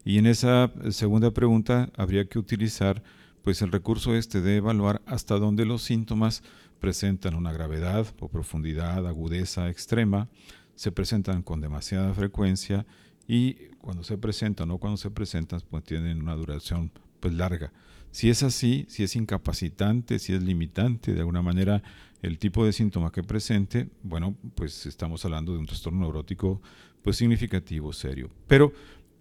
Y 0.04 0.18
en 0.18 0.26
esa 0.26 0.72
segunda 0.90 1.30
pregunta 1.30 1.90
habría 1.96 2.24
que 2.24 2.38
utilizar 2.38 3.02
pues 3.42 3.60
el 3.60 3.72
recurso 3.72 4.14
este 4.14 4.40
de 4.40 4.56
evaluar 4.56 5.02
hasta 5.06 5.38
dónde 5.38 5.64
los 5.64 5.82
síntomas 5.82 6.42
presentan 6.80 7.34
una 7.34 7.52
gravedad 7.52 8.06
o 8.20 8.28
profundidad, 8.28 9.06
agudeza 9.06 9.68
extrema, 9.68 10.28
se 10.74 10.92
presentan 10.92 11.42
con 11.42 11.60
demasiada 11.60 12.12
frecuencia 12.14 12.86
y 13.26 13.54
cuando 13.80 14.02
se 14.04 14.18
presentan 14.18 14.70
o 14.70 14.78
cuando 14.78 14.96
se 14.96 15.10
presentan 15.10 15.60
pues 15.68 15.84
tienen 15.84 16.20
una 16.20 16.34
duración 16.34 16.90
pues 17.20 17.34
larga. 17.34 17.72
Si 18.10 18.28
es 18.28 18.42
así, 18.42 18.84
si 18.88 19.02
es 19.04 19.16
incapacitante, 19.16 20.18
si 20.18 20.34
es 20.34 20.42
limitante 20.42 21.14
de 21.14 21.20
alguna 21.20 21.40
manera 21.40 21.82
el 22.20 22.38
tipo 22.38 22.64
de 22.64 22.72
síntoma 22.72 23.10
que 23.10 23.22
presente, 23.22 23.88
bueno, 24.02 24.36
pues 24.54 24.86
estamos 24.86 25.24
hablando 25.24 25.52
de 25.52 25.58
un 25.58 25.66
trastorno 25.66 26.00
neurótico 26.00 26.60
pues 27.02 27.16
significativo, 27.16 27.92
serio. 27.92 28.30
Pero 28.46 28.72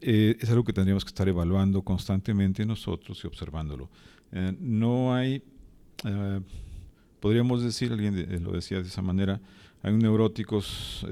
eh, 0.02 0.36
es 0.40 0.50
algo 0.50 0.64
que 0.64 0.74
tendríamos 0.74 1.06
que 1.06 1.10
estar 1.10 1.28
evaluando 1.28 1.84
constantemente 1.84 2.66
nosotros 2.66 3.24
y 3.24 3.28
observándolo. 3.28 3.90
Eh, 4.32 4.56
no 4.60 5.14
hay, 5.14 5.44
eh, 6.04 6.42
podríamos 7.20 7.64
decir, 7.64 7.92
alguien 7.92 8.44
lo 8.44 8.52
decía 8.52 8.82
de 8.82 8.88
esa 8.88 9.02
manera, 9.02 9.40
hay 9.82 9.94
neuróticos 9.94 11.06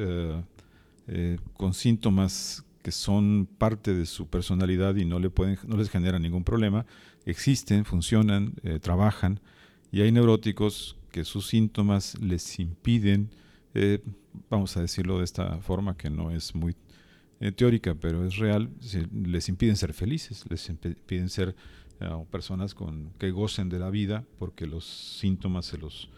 con 1.58 1.74
síntomas 1.74 2.64
que 2.82 2.92
son 2.92 3.48
parte 3.58 3.94
de 3.94 4.06
su 4.06 4.28
personalidad 4.28 4.96
y 4.96 5.06
no, 5.06 5.20
le 5.20 5.30
pueden, 5.30 5.58
no 5.68 5.78
les 5.78 5.90
genera 5.90 6.20
ningún 6.20 6.44
problema, 6.44 6.86
existen, 7.26 7.86
funcionan, 7.86 8.54
eh, 8.64 8.80
trabajan, 8.80 9.40
y 9.92 10.02
hay 10.02 10.12
neuróticos 10.12 10.96
que 11.12 11.26
sus 11.26 11.48
síntomas 11.48 12.20
les 12.22 12.60
impiden, 12.60 13.30
eh, 13.74 14.02
vamos 14.50 14.78
a 14.78 14.82
decirlo 14.82 15.18
de 15.18 15.26
esta 15.26 15.58
forma 15.60 15.98
que 15.98 16.10
no 16.10 16.32
es 16.32 16.56
muy 16.56 16.76
eh, 17.40 17.52
teórica, 17.52 17.96
pero 17.96 18.26
es 18.26 18.38
real, 18.38 18.70
les 19.12 19.50
impiden 19.50 19.76
ser 19.76 19.94
felices, 19.94 20.46
les 20.50 20.70
impiden 20.70 21.30
ser 21.30 21.56
personas 22.32 22.76
con, 22.76 23.12
que 23.20 23.30
gocen 23.30 23.68
de 23.68 23.78
la 23.78 23.90
vida 23.90 24.24
porque 24.38 24.66
los 24.66 24.86
síntomas 24.86 25.66
se 25.66 25.78
los 25.78 26.10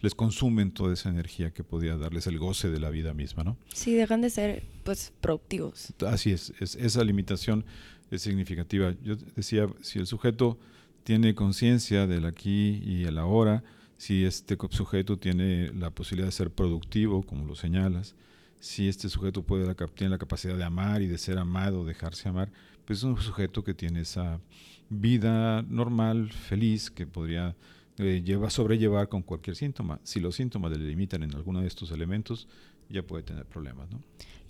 les 0.00 0.14
consumen 0.14 0.70
toda 0.72 0.94
esa 0.94 1.08
energía 1.08 1.50
que 1.52 1.64
podía 1.64 1.96
darles 1.96 2.26
el 2.26 2.38
goce 2.38 2.70
de 2.70 2.80
la 2.80 2.90
vida 2.90 3.14
misma, 3.14 3.44
¿no? 3.44 3.56
Sí, 3.72 3.94
dejan 3.94 4.20
de 4.20 4.30
ser, 4.30 4.62
pues, 4.84 5.12
productivos. 5.20 5.92
Así 6.06 6.32
es, 6.32 6.52
esa 6.60 7.04
limitación 7.04 7.64
es 8.10 8.22
significativa. 8.22 8.94
Yo 9.02 9.16
decía, 9.36 9.68
si 9.82 9.98
el 9.98 10.06
sujeto 10.06 10.58
tiene 11.04 11.34
conciencia 11.34 12.06
del 12.06 12.26
aquí 12.26 12.82
y 12.84 13.04
el 13.04 13.18
ahora, 13.18 13.62
si 13.96 14.24
este 14.24 14.56
sujeto 14.70 15.18
tiene 15.18 15.72
la 15.74 15.90
posibilidad 15.90 16.28
de 16.28 16.32
ser 16.32 16.50
productivo, 16.50 17.22
como 17.22 17.44
lo 17.44 17.54
señalas, 17.54 18.14
si 18.58 18.88
este 18.88 19.08
sujeto 19.08 19.42
puede 19.42 19.74
tiene 19.94 20.10
la 20.10 20.18
capacidad 20.18 20.56
de 20.56 20.64
amar 20.64 21.02
y 21.02 21.06
de 21.06 21.18
ser 21.18 21.38
amado, 21.38 21.84
dejarse 21.84 22.28
amar, 22.28 22.50
pues 22.84 23.00
es 23.00 23.04
un 23.04 23.20
sujeto 23.20 23.64
que 23.64 23.74
tiene 23.74 24.02
esa 24.02 24.40
vida 24.88 25.62
normal, 25.62 26.30
feliz, 26.32 26.90
que 26.90 27.06
podría 27.06 27.54
eh, 27.98 28.22
lleva 28.24 28.48
a 28.48 28.50
sobrellevar 28.50 29.08
con 29.08 29.22
cualquier 29.22 29.56
síntoma. 29.56 30.00
Si 30.02 30.20
los 30.20 30.36
síntomas 30.36 30.76
le 30.76 30.78
limitan 30.78 31.22
en 31.22 31.34
alguno 31.34 31.60
de 31.60 31.66
estos 31.66 31.90
elementos, 31.90 32.48
ya 32.88 33.02
puede 33.02 33.22
tener 33.22 33.44
problemas. 33.44 33.90
¿no? 33.90 34.00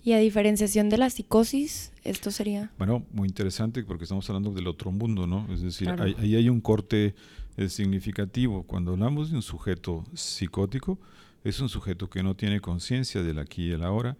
Y 0.03 0.13
a 0.13 0.17
diferenciación 0.17 0.89
de 0.89 0.97
la 0.97 1.09
psicosis, 1.09 1.91
esto 2.03 2.31
sería... 2.31 2.71
Bueno, 2.77 3.05
muy 3.11 3.27
interesante 3.27 3.83
porque 3.83 4.05
estamos 4.05 4.27
hablando 4.29 4.51
del 4.51 4.67
otro 4.67 4.91
mundo, 4.91 5.27
¿no? 5.27 5.47
Es 5.53 5.61
decir, 5.61 5.89
ahí 5.89 6.35
hay, 6.35 6.49
un 6.49 6.59
corte 6.59 7.13
eh, 7.57 7.69
significativo. 7.69 8.63
Cuando 8.63 8.93
hablamos 8.93 9.29
de 9.29 9.35
un 9.35 9.43
sujeto 9.43 10.03
psicótico, 10.15 10.97
es 11.43 11.59
un 11.59 11.69
sujeto 11.69 12.09
que 12.09 12.23
no 12.23 12.35
tiene 12.35 12.61
conciencia 12.61 13.21
del 13.21 13.37
aquí 13.37 13.67
y 13.67 13.71
el 13.71 13.83
ahora, 13.83 14.17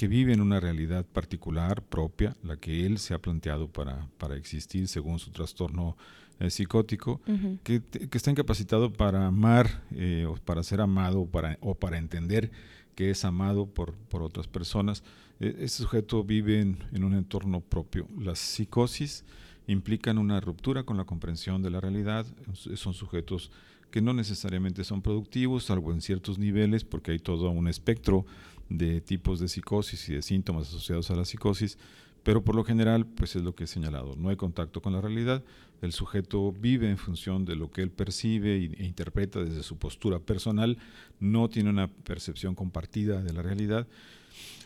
que 0.00 0.08
vive 0.08 0.32
en 0.32 0.40
una 0.40 0.60
realidad 0.60 1.04
particular, 1.04 1.82
propia, 1.82 2.34
la 2.42 2.56
que 2.56 2.86
él 2.86 2.96
se 2.96 3.12
ha 3.12 3.18
planteado 3.18 3.68
para, 3.68 4.08
para 4.16 4.34
existir 4.34 4.88
según 4.88 5.18
su 5.18 5.30
trastorno 5.30 5.94
eh, 6.38 6.48
psicótico, 6.48 7.20
que, 7.62 7.82
está 8.10 8.30
incapacitado 8.30 8.90
para 8.90 9.26
amar 9.26 9.82
eh, 9.90 10.24
o 10.26 10.36
para 10.36 10.62
ser 10.62 10.80
amado 10.80 11.20
o 11.20 11.26
para, 11.26 11.58
o 11.60 11.74
para 11.74 11.98
entender 11.98 12.50
que 12.94 13.10
es 13.10 13.26
amado 13.26 13.66
por, 13.66 13.92
por 13.92 14.22
otras 14.22 14.48
personas. 14.48 15.02
E, 15.38 15.48
este 15.58 15.82
sujeto 15.82 16.24
vive 16.24 16.62
en, 16.62 17.04
un 17.04 17.12
entorno 17.12 17.60
propio. 17.60 18.08
Las 18.18 18.38
psicosis 18.38 19.26
implican 19.66 20.16
una 20.16 20.40
ruptura 20.40 20.82
con 20.84 20.96
la 20.96 21.04
comprensión 21.04 21.60
de 21.60 21.68
la 21.68 21.80
realidad. 21.82 22.24
Son 22.54 22.94
sujetos 22.94 23.50
que 23.90 24.00
no 24.00 24.14
necesariamente 24.14 24.82
son 24.82 25.02
productivos, 25.02 25.64
salvo 25.64 25.92
en 25.92 26.00
ciertos 26.00 26.38
niveles, 26.38 26.84
porque 26.84 27.10
hay 27.10 27.18
todo 27.18 27.50
un 27.50 27.68
espectro 27.68 28.24
de 28.70 29.02
tipos 29.02 29.38
de 29.40 29.48
psicosis 29.48 30.08
y 30.08 30.14
de 30.14 30.22
síntomas 30.22 30.68
asociados 30.68 31.10
a 31.10 31.16
la 31.16 31.26
psicosis, 31.26 31.76
pero 32.22 32.42
por 32.42 32.54
lo 32.54 32.64
general, 32.64 33.06
pues 33.06 33.36
es 33.36 33.42
lo 33.42 33.54
que 33.54 33.64
he 33.64 33.66
señalado, 33.66 34.16
no 34.16 34.30
hay 34.30 34.36
contacto 34.36 34.80
con 34.80 34.94
la 34.94 35.02
realidad, 35.02 35.42
el 35.82 35.92
sujeto 35.92 36.52
vive 36.52 36.88
en 36.88 36.96
función 36.96 37.44
de 37.44 37.56
lo 37.56 37.70
que 37.70 37.82
él 37.82 37.90
percibe 37.90 38.56
e 38.56 38.84
interpreta 38.84 39.42
desde 39.42 39.62
su 39.62 39.76
postura 39.76 40.18
personal, 40.18 40.78
no 41.18 41.48
tiene 41.48 41.70
una 41.70 41.88
percepción 41.88 42.54
compartida 42.54 43.22
de 43.22 43.32
la 43.32 43.42
realidad 43.42 43.86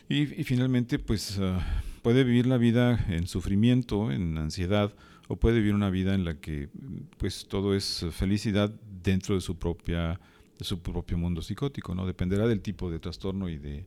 y, 0.07 0.25
finalmente, 0.43 0.99
pues 0.99 1.39
ah, 1.39 1.65
puede 2.03 2.23
vivir 2.23 2.45
la 2.45 2.57
vida 2.57 3.03
en 3.09 3.27
sufrimiento, 3.27 4.11
en 4.11 4.37
ansiedad, 4.37 4.93
o 5.27 5.37
puede 5.37 5.57
vivir 5.57 5.73
una 5.73 5.89
vida 5.89 6.13
en 6.13 6.23
la 6.23 6.35
que 6.35 6.69
pues 7.17 7.47
todo 7.47 7.73
es 7.73 8.05
felicidad 8.11 8.71
dentro 9.03 9.33
de 9.33 9.41
su 9.41 9.57
propia 9.57 10.19
de 10.57 10.65
su 10.65 10.79
propio 10.79 11.17
mundo 11.17 11.41
psicótico, 11.41 11.95
¿no? 11.95 12.05
Dependerá 12.05 12.47
del 12.47 12.61
tipo 12.61 12.89
de 12.89 12.99
trastorno 12.99 13.49
y 13.49 13.57
de, 13.57 13.85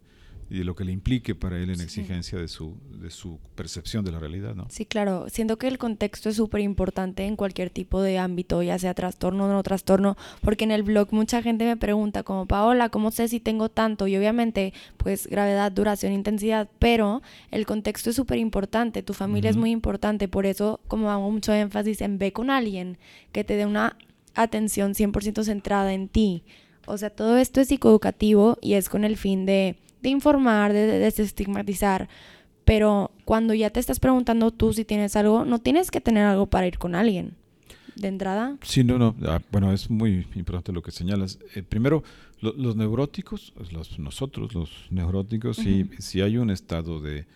y 0.50 0.58
de 0.58 0.64
lo 0.64 0.74
que 0.74 0.84
le 0.84 0.92
implique 0.92 1.34
para 1.34 1.58
él 1.58 1.70
en 1.70 1.80
exigencia 1.80 2.38
de 2.38 2.48
su, 2.48 2.76
de 3.00 3.10
su 3.10 3.38
percepción 3.54 4.04
de 4.04 4.12
la 4.12 4.18
realidad, 4.18 4.54
¿no? 4.54 4.66
Sí, 4.70 4.86
claro. 4.86 5.26
Siento 5.28 5.58
que 5.58 5.68
el 5.68 5.78
contexto 5.78 6.30
es 6.30 6.36
súper 6.36 6.60
importante 6.62 7.24
en 7.24 7.36
cualquier 7.36 7.70
tipo 7.70 8.00
de 8.00 8.18
ámbito, 8.18 8.62
ya 8.62 8.78
sea 8.78 8.94
trastorno 8.94 9.44
o 9.44 9.48
no 9.48 9.62
trastorno, 9.62 10.16
porque 10.42 10.64
en 10.64 10.70
el 10.70 10.82
blog 10.82 11.08
mucha 11.12 11.42
gente 11.42 11.64
me 11.66 11.76
pregunta 11.76 12.22
como, 12.22 12.46
Paola, 12.46 12.88
¿cómo 12.88 13.10
sé 13.10 13.28
si 13.28 13.40
tengo 13.40 13.68
tanto? 13.68 14.06
Y 14.06 14.16
obviamente, 14.16 14.72
pues 14.96 15.26
gravedad, 15.26 15.70
duración, 15.70 16.12
intensidad, 16.12 16.68
pero 16.78 17.22
el 17.50 17.66
contexto 17.66 18.10
es 18.10 18.16
súper 18.16 18.38
importante, 18.38 19.02
tu 19.02 19.12
familia 19.12 19.50
es 19.50 19.56
muy 19.56 19.70
importante, 19.70 20.28
por 20.28 20.46
eso 20.46 20.80
como 20.88 21.10
hago 21.10 21.30
mucho 21.30 21.52
énfasis 21.52 22.00
en 22.00 22.18
ve 22.18 22.32
con 22.32 22.50
alguien 22.50 22.96
que 23.32 23.44
te 23.44 23.54
dé 23.54 23.66
una 23.66 23.96
atención 24.34 24.94
100% 24.94 25.44
centrada 25.44 25.92
en 25.92 26.08
ti. 26.08 26.44
O 26.86 26.96
sea, 26.96 27.10
todo 27.10 27.36
esto 27.36 27.60
es 27.60 27.68
psicoeducativo 27.68 28.58
y 28.60 28.74
es 28.74 28.88
con 28.88 29.04
el 29.04 29.16
fin 29.16 29.46
de 29.46 29.76
de 30.02 30.08
informar, 30.08 30.72
de, 30.72 30.98
desestigmatizar, 30.98 32.08
pero 32.64 33.10
cuando 33.24 33.54
ya 33.54 33.70
te 33.70 33.80
estás 33.80 34.00
preguntando 34.00 34.50
tú 34.50 34.72
si 34.72 34.84
tienes 34.84 35.16
algo, 35.16 35.44
no 35.44 35.58
tienes 35.58 35.90
que 35.90 36.00
tener 36.00 36.24
algo 36.24 36.46
para 36.46 36.66
ir 36.66 36.78
con 36.78 36.94
alguien. 36.94 37.34
De 37.96 38.06
entrada. 38.06 38.56
Sí, 38.62 38.84
no, 38.84 38.96
no. 38.96 39.16
Ah, 39.26 39.40
bueno, 39.50 39.72
es 39.72 39.90
muy 39.90 40.24
importante 40.36 40.70
lo 40.70 40.82
que 40.82 40.92
señalas. 40.92 41.40
Eh, 41.56 41.64
primero, 41.64 42.04
los 42.40 42.76
neuróticos, 42.76 43.52
los, 43.72 43.98
nosotros, 43.98 44.54
los 44.54 44.70
neuróticos, 44.90 45.56
si, 45.56 46.20
hay 46.20 46.36
un 46.36 46.50
estado 46.50 47.00
de, 47.00 47.26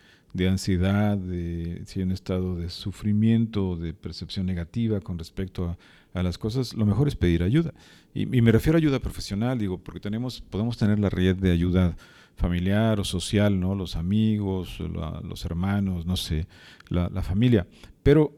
ansiedad, 0.48 1.16
de, 1.16 1.82
si 1.86 2.00
hay 2.00 2.04
un 2.04 2.12
estado 2.12 2.56
de 2.56 2.70
sufrimiento, 2.70 3.76
de 3.76 3.92
percepción 3.94 4.46
negativa 4.46 5.00
con 5.00 5.18
respecto 5.18 5.76
a, 6.14 6.22
las 6.22 6.36
cosas, 6.36 6.74
lo 6.74 6.84
mejor 6.84 7.08
es 7.08 7.16
pedir 7.16 7.42
ayuda. 7.42 7.72
Y, 8.12 8.26
me 8.26 8.52
refiero 8.52 8.76
a 8.76 8.80
ayuda 8.80 8.98
profesional, 8.98 9.58
digo, 9.58 9.78
porque 9.78 10.00
tenemos, 10.00 10.42
podemos 10.42 10.76
tener 10.76 10.98
la 10.98 11.08
red 11.08 11.36
de 11.36 11.50
ayuda 11.50 11.96
familiar 12.36 13.00
o 13.00 13.04
social, 13.04 13.58
¿no? 13.58 13.74
Los 13.74 13.96
amigos, 13.96 14.78
los 14.78 15.44
hermanos, 15.46 16.04
no 16.04 16.18
sé, 16.18 16.46
la, 16.90 17.22
familia. 17.22 17.66
Pero 18.02 18.34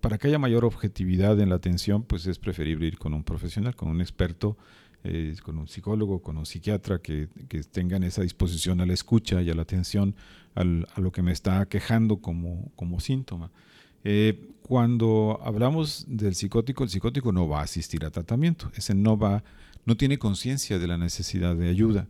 para 0.00 0.18
que 0.18 0.28
haya 0.28 0.38
mayor 0.38 0.64
objetividad 0.64 1.38
en 1.40 1.48
la 1.48 1.56
atención, 1.56 2.02
pues 2.02 2.26
es 2.26 2.38
preferible 2.38 2.86
ir 2.86 2.98
con 2.98 3.14
un 3.14 3.24
profesional, 3.24 3.76
con 3.76 3.88
un 3.88 4.00
experto, 4.00 4.56
con 5.42 5.58
un 5.58 5.68
psicólogo, 5.68 6.20
con 6.20 6.36
un 6.36 6.44
psiquiatra 6.44 6.98
que, 6.98 7.28
que, 7.48 7.62
tengan 7.62 8.02
esa 8.02 8.22
disposición 8.22 8.80
a 8.80 8.86
la 8.86 8.92
escucha 8.92 9.40
y 9.40 9.48
a 9.48 9.54
la 9.54 9.62
atención 9.62 10.14
a 10.54 11.00
lo 11.00 11.12
que 11.12 11.22
me 11.22 11.32
está 11.32 11.66
quejando 11.66 12.16
como, 12.16 12.70
como 12.74 13.00
síntoma. 13.00 13.50
Eh, 14.04 14.52
cuando 14.62 15.40
hablamos 15.42 16.04
del 16.08 16.34
psicótico, 16.34 16.84
el 16.84 16.90
psicótico 16.90 17.32
no 17.32 17.48
va 17.48 17.60
a 17.60 17.64
asistir 17.64 18.04
a 18.04 18.10
tratamiento, 18.10 18.70
ese 18.74 18.94
no 18.94 19.16
va, 19.16 19.44
no 19.84 19.96
tiene 19.96 20.18
conciencia 20.18 20.78
de 20.78 20.86
la 20.86 20.98
necesidad 20.98 21.56
de 21.56 21.68
ayuda. 21.68 22.08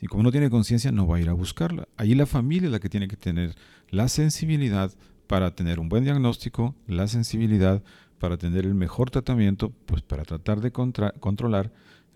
Y 0.00 0.06
como 0.06 0.22
no 0.22 0.32
tiene 0.32 0.48
conciencia, 0.48 0.92
no 0.92 1.06
va 1.06 1.18
a 1.18 1.20
ir 1.20 1.28
a 1.28 1.34
buscarla. 1.34 1.86
Ahí 1.96 2.14
la 2.14 2.26
familia 2.26 2.66
es 2.66 2.72
la 2.72 2.80
que 2.80 2.88
tiene 2.88 3.06
que 3.06 3.16
tener 3.16 3.54
la 3.90 4.08
sensibilidad 4.08 4.92
para 5.26 5.54
tener 5.54 5.78
un 5.78 5.88
buen 5.88 6.04
diagnóstico, 6.04 6.74
la 6.86 7.06
sensibilidad 7.06 7.82
para 8.18 8.38
tener 8.38 8.64
el 8.64 8.74
mejor 8.74 9.10
tratamiento, 9.10 9.72
pues 9.86 10.02
para 10.02 10.24
tratar 10.24 10.60
de 10.60 10.72
controlar 10.72 11.70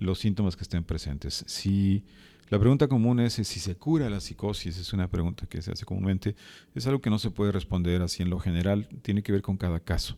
los 0.05 0.19
síntomas 0.19 0.57
que 0.57 0.63
estén 0.63 0.85
presentes. 0.85 1.45
Si 1.47 2.05
la 2.51 2.59
pregunta 2.59 2.89
común 2.89 3.21
es 3.21 3.35
si 3.35 3.45
se 3.45 3.75
cura 3.75 4.11
la 4.11 4.21
psicosis, 4.21 4.79
es 4.79 4.93
una 4.93 5.09
pregunta 5.09 5.47
que 5.47 5.63
se 5.63 5.73
hace 5.73 5.85
comúnmente, 5.85 6.37
es 6.75 6.87
algo 6.87 7.01
que 7.01 7.11
no 7.11 7.19
se 7.19 7.31
puede 7.31 7.53
responder 7.53 8.03
así 8.03 8.23
en 8.23 8.31
lo 8.31 8.39
general, 8.39 8.89
tiene 9.03 9.23
que 9.23 9.33
ver 9.33 9.43
con 9.43 9.57
cada 9.57 9.81
caso 9.81 10.17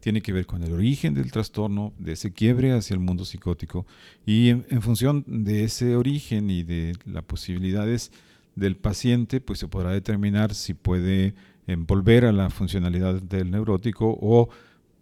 tiene 0.00 0.20
que 0.20 0.32
ver 0.32 0.46
con 0.46 0.62
el 0.62 0.72
origen 0.72 1.14
del 1.14 1.32
trastorno, 1.32 1.92
de 1.98 2.12
ese 2.12 2.32
quiebre 2.32 2.72
hacia 2.72 2.94
el 2.94 3.00
mundo 3.00 3.24
psicótico 3.24 3.86
y 4.24 4.50
en, 4.50 4.80
función 4.80 5.24
de 5.26 5.64
ese 5.64 5.96
origen 5.96 6.48
y 6.50 6.62
de 6.62 6.94
las 7.04 7.24
posibilidades 7.24 8.12
del 8.54 8.76
paciente, 8.76 9.40
pues 9.40 9.58
se 9.58 9.66
podrá 9.68 9.90
determinar 9.90 10.54
si 10.54 10.74
puede 10.74 11.34
en 11.66 11.86
volver 11.86 12.24
a 12.24 12.32
la 12.32 12.50
funcionalidad 12.50 13.20
del 13.20 13.50
neurótico 13.50 14.16
o 14.20 14.48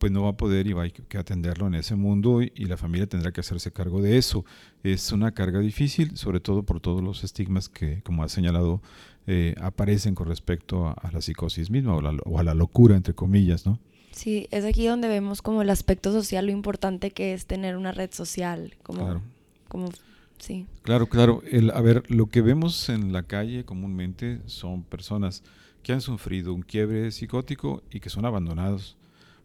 pues 0.04 0.12
no 0.12 0.24
va 0.24 0.28
a 0.28 0.36
poder 0.36 0.66
y 0.66 0.74
va 0.74 0.84
a 0.84 0.90
que 0.90 1.16
atenderlo 1.16 1.66
en 1.66 1.76
ese 1.76 1.94
mundo 1.94 2.42
y, 2.42 2.50
la 2.66 2.76
familia 2.76 3.06
tendrá 3.06 3.32
que 3.32 3.40
hacerse 3.40 3.72
cargo 3.72 4.02
de 4.02 4.18
eso. 4.18 4.44
Es 4.82 5.12
una 5.12 5.32
carga 5.32 5.60
difícil, 5.60 6.18
sobre 6.18 6.40
todo 6.40 6.62
por 6.62 6.78
todos 6.78 7.02
los 7.02 7.24
estigmas 7.24 7.70
que, 7.70 8.02
como 8.02 8.22
ha 8.22 8.28
señalado, 8.28 8.82
eh, 9.26 9.54
aparecen 9.62 10.14
con 10.14 10.28
respecto 10.28 10.88
a, 10.88 11.10
la 11.10 11.22
psicosis 11.22 11.70
misma 11.70 11.96
o, 11.96 12.38
a 12.38 12.42
la 12.42 12.52
locura, 12.52 12.96
entre 12.96 13.14
comillas, 13.14 13.64
¿no? 13.64 13.78
Sí, 14.10 14.46
es 14.50 14.66
aquí 14.66 14.86
donde 14.86 15.08
vemos 15.08 15.40
como 15.40 15.62
el 15.62 15.70
aspecto 15.70 16.12
social, 16.12 16.44
lo 16.44 16.52
importante 16.52 17.10
que 17.10 17.32
es 17.32 17.46
tener 17.46 17.78
una 17.78 17.92
red 17.92 18.10
social, 18.12 18.74
como, 18.82 19.06
claro. 19.06 19.22
como 19.68 19.88
sí. 20.38 20.66
Claro, 20.82 21.06
claro. 21.06 21.42
El, 21.50 21.70
a 21.70 21.80
ver, 21.80 22.02
lo 22.10 22.26
que 22.26 22.42
vemos 22.42 22.90
en 22.90 23.14
la 23.14 23.22
calle 23.22 23.64
comúnmente 23.64 24.42
son 24.44 24.82
personas 24.82 25.42
que 25.82 25.94
han 25.94 26.02
sufrido 26.02 26.52
un 26.52 26.60
quiebre 26.60 27.10
psicótico 27.10 27.82
y 27.90 28.00
que 28.00 28.10
son 28.10 28.26
abandonados 28.26 28.98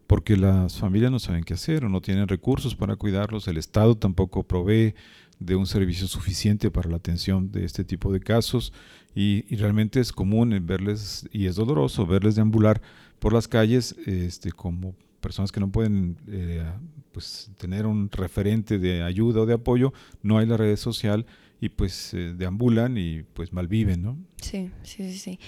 porque 0.09 0.35
las 0.35 0.75
familias 0.75 1.11
no 1.11 1.19
saben 1.19 1.43
qué 1.43 1.53
hacer 1.53 1.85
o 1.85 1.89
no 1.89 2.01
tienen 2.01 2.27
recursos 2.27 2.73
para 2.73 2.95
cuidarlos, 2.95 3.47
el 3.47 3.57
Estado 3.57 3.95
tampoco 3.95 4.41
provee 4.41 4.95
de 5.37 5.55
un 5.55 5.67
servicio 5.67 6.07
suficiente 6.07 6.71
para 6.71 6.89
la 6.89 6.97
atención 6.97 7.51
de 7.51 7.63
este 7.63 7.83
tipo 7.83 8.11
de 8.11 8.19
casos 8.19 8.73
y, 9.13 9.43
realmente 9.55 9.99
es 9.99 10.11
común 10.11 10.59
verles, 10.65 11.29
y 11.31 11.45
es 11.45 11.57
doloroso, 11.57 12.07
verles 12.07 12.33
deambular 12.33 12.81
por 13.19 13.33
las 13.33 13.47
calles 13.47 13.95
este, 14.07 14.51
como 14.51 14.95
personas 15.21 15.51
que 15.51 15.59
no 15.59 15.71
pueden 15.71 16.17
eh, 16.27 16.65
pues, 17.11 17.51
tener 17.59 17.85
un 17.85 18.09
referente 18.09 18.79
de 18.79 19.03
ayuda 19.03 19.41
o 19.41 19.45
de 19.45 19.53
apoyo, 19.53 19.93
no 20.23 20.39
hay 20.39 20.47
la 20.47 20.57
red 20.57 20.75
social 20.75 21.27
y 21.61 21.69
pues 21.69 22.15
eh, 22.15 22.33
deambulan 22.35 22.97
y 22.97 23.21
pues 23.35 23.53
malviven, 23.53 24.01
¿no? 24.01 24.17
Sí, 24.41 24.71
sí, 24.81 25.11
sí, 25.11 25.19
sí. 25.19 25.39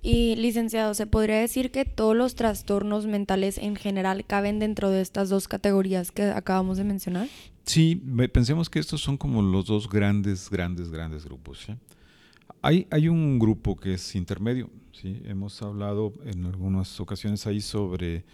Y 0.00 0.36
licenciado, 0.36 0.94
¿se 0.94 1.06
podría 1.06 1.38
decir 1.38 1.70
que 1.70 1.84
todos 1.84 2.16
los 2.16 2.36
trastornos 2.36 3.06
mentales 3.06 3.58
en 3.58 3.74
general 3.74 4.24
caben 4.24 4.58
dentro 4.58 4.90
de 4.90 5.00
estas 5.00 5.28
dos 5.28 5.48
categorías 5.48 6.12
que 6.12 6.24
acabamos 6.24 6.78
de 6.78 6.84
mencionar? 6.84 7.28
Sí, 7.64 7.96
pensemos 8.32 8.70
que 8.70 8.78
estos 8.78 9.00
son 9.00 9.16
como 9.16 9.42
los 9.42 9.66
dos 9.66 9.88
grandes, 9.90 10.50
grandes, 10.50 10.90
grandes 10.90 11.24
grupos. 11.24 11.66
Hay, 12.62 12.86
hay 12.90 13.08
un 13.08 13.38
grupo 13.38 13.76
que 13.76 13.94
es 13.94 14.14
intermedio. 14.14 14.70
¿sí? 14.92 15.20
Hemos 15.24 15.60
hablado 15.62 16.12
en 16.24 16.46
algunas 16.46 17.00
ocasiones 17.00 17.46
ahí 17.46 17.60
sobre 17.60 18.24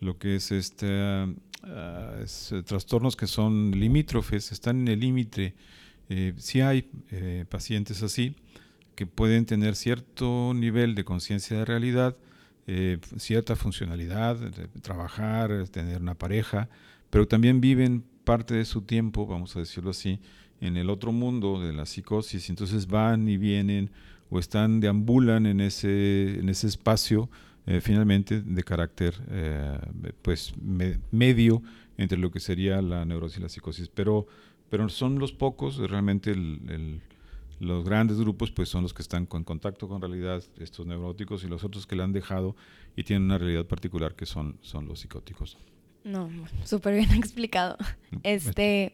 lo 0.00 0.18
que 0.18 0.36
es 0.36 0.52
este 0.52 0.86
ah, 1.62 2.24
trastornos 2.66 3.16
que 3.16 3.26
son 3.26 3.70
limítrofes, 3.70 4.52
están 4.52 4.82
en 4.82 4.88
el 4.88 5.00
límite. 5.00 5.54
Eh, 6.10 6.34
sí 6.36 6.60
hay 6.60 6.90
eh, 7.10 7.46
pacientes 7.48 8.02
así 8.02 8.36
que 8.94 9.06
pueden 9.06 9.46
tener 9.46 9.76
cierto 9.76 10.52
nivel 10.54 10.94
de 10.94 11.04
conciencia 11.04 11.58
de 11.58 11.64
realidad, 11.64 12.16
eh, 12.66 12.98
cierta 13.18 13.56
funcionalidad, 13.56 14.38
trabajar, 14.82 15.68
tener 15.68 16.00
una 16.00 16.14
pareja, 16.14 16.68
pero 17.10 17.26
también 17.26 17.60
viven 17.60 18.04
parte 18.24 18.54
de 18.54 18.64
su 18.64 18.82
tiempo, 18.82 19.26
vamos 19.26 19.54
a 19.56 19.60
decirlo 19.60 19.90
así, 19.90 20.20
en 20.60 20.76
el 20.76 20.88
otro 20.88 21.12
mundo 21.12 21.60
de 21.60 21.72
la 21.72 21.84
psicosis, 21.84 22.48
entonces 22.48 22.86
van 22.86 23.28
y 23.28 23.36
vienen 23.36 23.90
o 24.30 24.38
están, 24.38 24.80
deambulan 24.80 25.46
en 25.46 25.60
ese, 25.60 26.38
en 26.38 26.48
ese 26.48 26.68
espacio 26.68 27.28
eh, 27.66 27.80
finalmente 27.80 28.40
de 28.40 28.62
carácter 28.62 29.14
eh, 29.30 29.78
pues 30.22 30.54
medio 31.10 31.62
entre 31.96 32.18
lo 32.18 32.30
que 32.30 32.40
sería 32.40 32.80
la 32.80 33.04
neurosis 33.04 33.38
y 33.38 33.42
la 33.42 33.48
psicosis, 33.48 33.88
pero, 33.88 34.26
pero 34.70 34.88
son 34.88 35.18
los 35.18 35.32
pocos, 35.32 35.76
realmente 35.78 36.30
el 36.30 37.00
los 37.60 37.84
grandes 37.84 38.18
grupos 38.18 38.50
pues 38.50 38.68
son 38.68 38.82
los 38.82 38.94
que 38.94 39.02
están 39.02 39.26
con 39.26 39.44
contacto 39.44 39.88
con 39.88 40.00
realidad, 40.00 40.42
estos 40.58 40.86
neuróticos, 40.86 41.44
y 41.44 41.48
los 41.48 41.64
otros 41.64 41.86
que 41.86 41.96
la 41.96 42.04
han 42.04 42.12
dejado 42.12 42.56
y 42.96 43.04
tienen 43.04 43.24
una 43.24 43.38
realidad 43.38 43.66
particular 43.66 44.14
que 44.14 44.26
son, 44.26 44.56
son 44.62 44.86
los 44.86 45.00
psicóticos. 45.00 45.58
No, 46.04 46.30
súper 46.64 46.94
bien 46.94 47.10
explicado. 47.14 47.76
Este, 48.22 48.92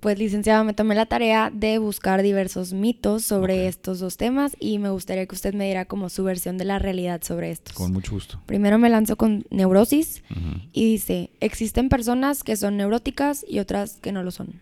pues 0.00 0.18
licenciado, 0.18 0.62
me 0.64 0.74
tomé 0.74 0.94
la 0.94 1.06
tarea 1.06 1.50
de 1.52 1.78
buscar 1.78 2.22
diversos 2.22 2.72
mitos 2.72 3.24
sobre 3.24 3.66
estos 3.66 3.98
dos 3.98 4.16
temas 4.16 4.56
y 4.60 4.78
me 4.78 4.90
gustaría 4.90 5.26
que 5.26 5.34
usted 5.34 5.54
me 5.54 5.64
diera 5.64 5.86
como 5.86 6.08
su 6.08 6.22
versión 6.22 6.58
de 6.58 6.64
la 6.64 6.78
realidad 6.78 7.22
sobre 7.24 7.50
estos. 7.50 7.74
Con 7.74 7.92
mucho 7.92 8.12
gusto. 8.12 8.40
Primero 8.46 8.78
me 8.78 8.88
lanzo 8.88 9.16
con 9.16 9.44
neurosis 9.50 10.22
y 10.72 10.92
dice, 10.92 11.30
existen 11.40 11.88
personas 11.88 12.44
que 12.44 12.56
son 12.56 12.76
neuróticas 12.76 13.44
y 13.48 13.58
otras 13.58 13.96
que 13.96 14.12
no 14.12 14.22
lo 14.22 14.30
son. 14.30 14.60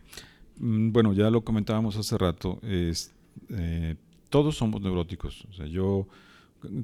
Mm, 0.59 0.93
bueno, 0.93 1.13
ya 1.13 1.31
lo 1.31 1.43
comentábamos 1.43 1.97
hace 1.97 2.17
rato, 2.17 2.61
es, 2.63 3.13
eh, 3.51 3.97
todos 4.31 4.57
somos 4.57 4.81
neuróticos. 4.81 5.47
O 5.51 5.53
sea, 5.53 5.67
yo 5.67 6.07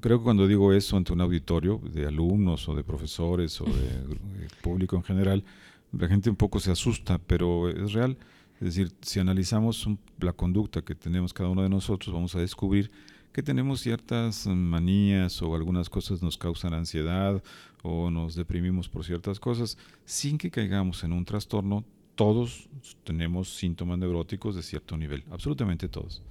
creo 0.00 0.18
que 0.18 0.24
cuando 0.24 0.46
digo 0.46 0.72
eso 0.72 0.96
ante 0.96 1.12
un 1.12 1.20
auditorio 1.20 1.80
de 1.92 2.06
alumnos 2.06 2.68
o 2.68 2.74
de 2.74 2.84
profesores 2.84 3.60
o 3.60 3.64
de 3.64 4.48
público 4.62 4.96
en 4.96 5.02
general, 5.02 5.44
la 5.92 6.08
gente 6.08 6.30
un 6.30 6.36
poco 6.36 6.60
se 6.60 6.70
asusta, 6.70 7.18
pero 7.18 7.68
es 7.68 7.92
real. 7.92 8.16
Es 8.60 8.74
decir, 8.74 8.92
si 9.00 9.18
analizamos 9.18 9.88
la 10.20 10.32
conducta 10.32 10.82
que 10.82 10.94
tenemos 10.94 11.32
cada 11.32 11.48
uno 11.48 11.62
de 11.62 11.70
nosotros, 11.70 12.14
vamos 12.14 12.34
a 12.34 12.40
descubrir 12.40 12.90
que 13.32 13.42
tenemos 13.42 13.80
ciertas 13.80 14.46
manías 14.46 15.40
o 15.40 15.54
algunas 15.54 15.88
cosas 15.88 16.22
nos 16.22 16.36
causan 16.36 16.74
ansiedad 16.74 17.42
o 17.82 18.10
nos 18.10 18.34
deprimimos 18.34 18.88
por 18.88 19.04
ciertas 19.04 19.40
cosas, 19.40 19.78
sin 20.04 20.36
que 20.36 20.50
caigamos 20.50 21.04
en 21.04 21.12
un 21.12 21.24
trastorno. 21.24 21.84
Todos 22.16 22.68
tenemos 23.04 23.56
síntomas 23.56 23.98
neuróticos 23.98 24.54
de 24.56 24.62
cierto 24.62 24.96
nivel, 24.96 25.24
absolutamente 25.30 25.88
todos. 25.88 26.22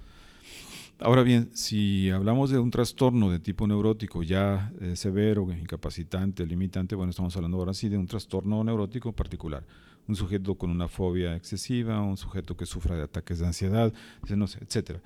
Ahora 1.02 1.24
bien, 1.24 1.50
si 1.54 2.10
hablamos 2.10 2.50
de 2.50 2.60
un 2.60 2.72
trastorno 2.72 3.32
de 3.32 3.40
tipo 3.40 3.66
neurótico 3.66 4.22
ya 4.22 4.74
eh, 4.82 4.98
severo, 4.98 5.48
incapacitante, 5.50 6.46
limitante, 6.46 6.94
bueno, 6.94 7.12
estamos 7.12 7.34
hablando 7.38 7.58
ahora 7.58 7.74
sí 7.74 7.88
de 7.88 7.98
un 7.98 8.06
trastorno 8.06 8.62
neurótico 8.66 9.14
particular. 9.14 9.64
Un 10.10 10.18
sujeto 10.18 10.56
con 10.56 10.70
una 10.70 10.90
fobia 10.90 11.38
excesiva, 11.38 12.02
un 12.02 12.18
sujeto 12.18 12.58
que 12.58 12.66
sufra 12.66 12.98
de 12.98 13.04
ataques 13.04 13.40
de 13.40 13.48
ansiedad, 13.48 13.94
etc. 14.28 15.00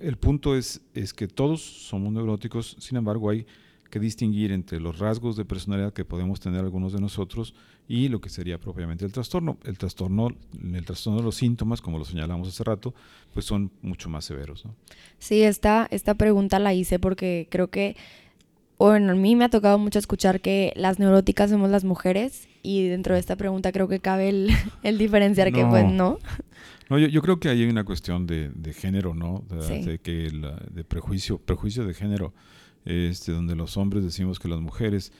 el 0.00 0.16
punto 0.16 0.56
es, 0.56 0.80
es 0.94 1.14
que 1.14 1.28
todos 1.28 1.62
somos 1.62 2.12
neuróticos, 2.12 2.74
sin 2.80 2.96
embargo 2.96 3.30
hay 3.30 3.46
que 3.88 4.00
distinguir 4.00 4.50
entre 4.50 4.80
los 4.80 4.98
rasgos 4.98 5.36
de 5.36 5.44
personalidad 5.44 5.92
que 5.92 6.04
podemos 6.04 6.40
tener 6.40 6.64
algunos 6.64 6.92
de 6.92 7.00
nosotros 7.00 7.54
y 7.88 8.08
lo 8.08 8.20
que 8.20 8.28
sería 8.28 8.58
propiamente 8.58 9.04
el 9.04 9.12
trastorno. 9.12 9.58
El 9.64 9.78
trastorno, 9.78 10.28
el 10.60 10.84
trastorno 10.84 11.20
de 11.20 11.24
los 11.24 11.36
síntomas, 11.36 11.80
como 11.80 11.98
lo 11.98 12.04
señalamos 12.04 12.48
hace 12.48 12.64
rato, 12.64 12.94
pues 13.32 13.46
son 13.46 13.70
mucho 13.82 14.08
más 14.08 14.24
severos. 14.24 14.64
¿no? 14.64 14.74
Sí, 15.18 15.42
esta, 15.42 15.86
esta 15.90 16.14
pregunta 16.14 16.58
la 16.58 16.74
hice 16.74 16.98
porque 16.98 17.46
creo 17.50 17.68
que, 17.68 17.96
bueno, 18.78 19.12
a 19.12 19.14
mí 19.14 19.36
me 19.36 19.44
ha 19.44 19.48
tocado 19.48 19.78
mucho 19.78 19.98
escuchar 19.98 20.40
que 20.40 20.72
las 20.76 20.98
neuróticas 20.98 21.50
somos 21.50 21.70
las 21.70 21.84
mujeres 21.84 22.48
y 22.62 22.88
dentro 22.88 23.14
de 23.14 23.20
esta 23.20 23.36
pregunta 23.36 23.70
creo 23.70 23.88
que 23.88 24.00
cabe 24.00 24.28
el, 24.28 24.50
el 24.82 24.98
diferenciar 24.98 25.52
que 25.52 25.64
pues 25.64 25.84
no. 25.84 26.18
No, 26.88 26.98
yo, 26.98 27.08
yo, 27.08 27.20
creo 27.22 27.40
que 27.40 27.48
hay 27.48 27.64
una 27.64 27.84
cuestión 27.84 28.26
de, 28.26 28.50
de 28.50 28.72
género, 28.72 29.12
¿no? 29.12 29.44
De, 29.48 29.98
que 29.98 30.30
de 30.70 30.84
prejuicio, 30.84 31.38
prejuicio 31.38 31.84
de 31.84 31.94
género 31.94 32.32
este, 32.86 33.32
donde 33.32 33.56
los 33.56 33.76
hombres 33.76 34.04
decimos 34.04 34.38
que 34.38 34.48
las 34.48 34.60
mujeres. 34.60 35.12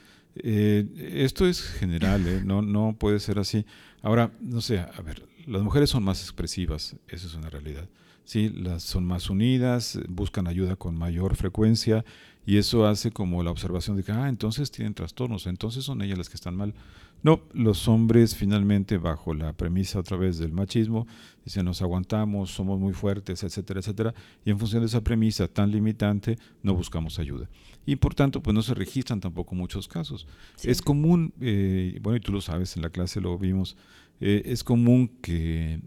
Eh, 0.42 0.86
esto 1.14 1.46
es 1.46 1.62
general, 1.62 2.26
¿eh? 2.26 2.42
no, 2.44 2.62
no 2.62 2.96
puede 2.98 3.20
ser 3.20 3.38
así. 3.38 3.64
Ahora, 4.02 4.30
no 4.40 4.60
sé, 4.60 4.78
a 4.80 5.02
ver, 5.02 5.26
las 5.46 5.62
mujeres 5.62 5.90
son 5.90 6.02
más 6.02 6.22
expresivas, 6.22 6.96
eso 7.08 7.26
es 7.26 7.34
una 7.34 7.50
realidad. 7.50 7.88
Sí, 8.24 8.50
las 8.50 8.82
son 8.82 9.04
más 9.06 9.30
unidas, 9.30 10.00
buscan 10.08 10.48
ayuda 10.48 10.74
con 10.76 10.96
mayor 10.96 11.36
frecuencia 11.36 12.04
y 12.44 12.58
eso 12.58 12.86
hace 12.86 13.10
como 13.12 13.42
la 13.42 13.50
observación 13.50 13.96
de 13.96 14.02
que, 14.02 14.12
ah, 14.12 14.28
entonces 14.28 14.70
tienen 14.70 14.94
trastornos, 14.94 15.46
entonces 15.46 15.84
son 15.84 16.02
ellas 16.02 16.18
las 16.18 16.28
que 16.28 16.36
están 16.36 16.56
mal. 16.56 16.74
No, 17.22 17.40
los 17.52 17.88
hombres 17.88 18.36
finalmente, 18.36 18.98
bajo 18.98 19.34
la 19.34 19.52
premisa 19.52 19.98
otra 19.98 20.16
vez 20.16 20.38
del 20.38 20.52
machismo, 20.52 21.06
dicen 21.44 21.64
nos 21.64 21.82
aguantamos, 21.82 22.50
somos 22.50 22.78
muy 22.78 22.92
fuertes, 22.92 23.42
etcétera, 23.42 23.80
etcétera, 23.80 24.14
y 24.44 24.50
en 24.50 24.58
función 24.58 24.82
de 24.82 24.86
esa 24.86 25.02
premisa 25.02 25.48
tan 25.48 25.70
limitante, 25.70 26.38
no 26.62 26.74
buscamos 26.74 27.18
ayuda. 27.18 27.48
Y 27.84 27.96
por 27.96 28.14
tanto, 28.14 28.42
pues 28.42 28.54
no 28.54 28.62
se 28.62 28.74
registran 28.74 29.20
tampoco 29.20 29.54
muchos 29.54 29.88
casos. 29.88 30.26
Es 30.62 30.82
común, 30.82 31.32
eh, 31.40 31.98
bueno, 32.02 32.16
y 32.16 32.20
tú 32.20 32.32
lo 32.32 32.40
sabes, 32.40 32.76
en 32.76 32.82
la 32.82 32.90
clase 32.90 33.20
lo 33.20 33.36
vimos, 33.38 33.76
eh, 34.20 34.42
es 34.46 34.62
común 34.62 35.08
que 35.20 35.80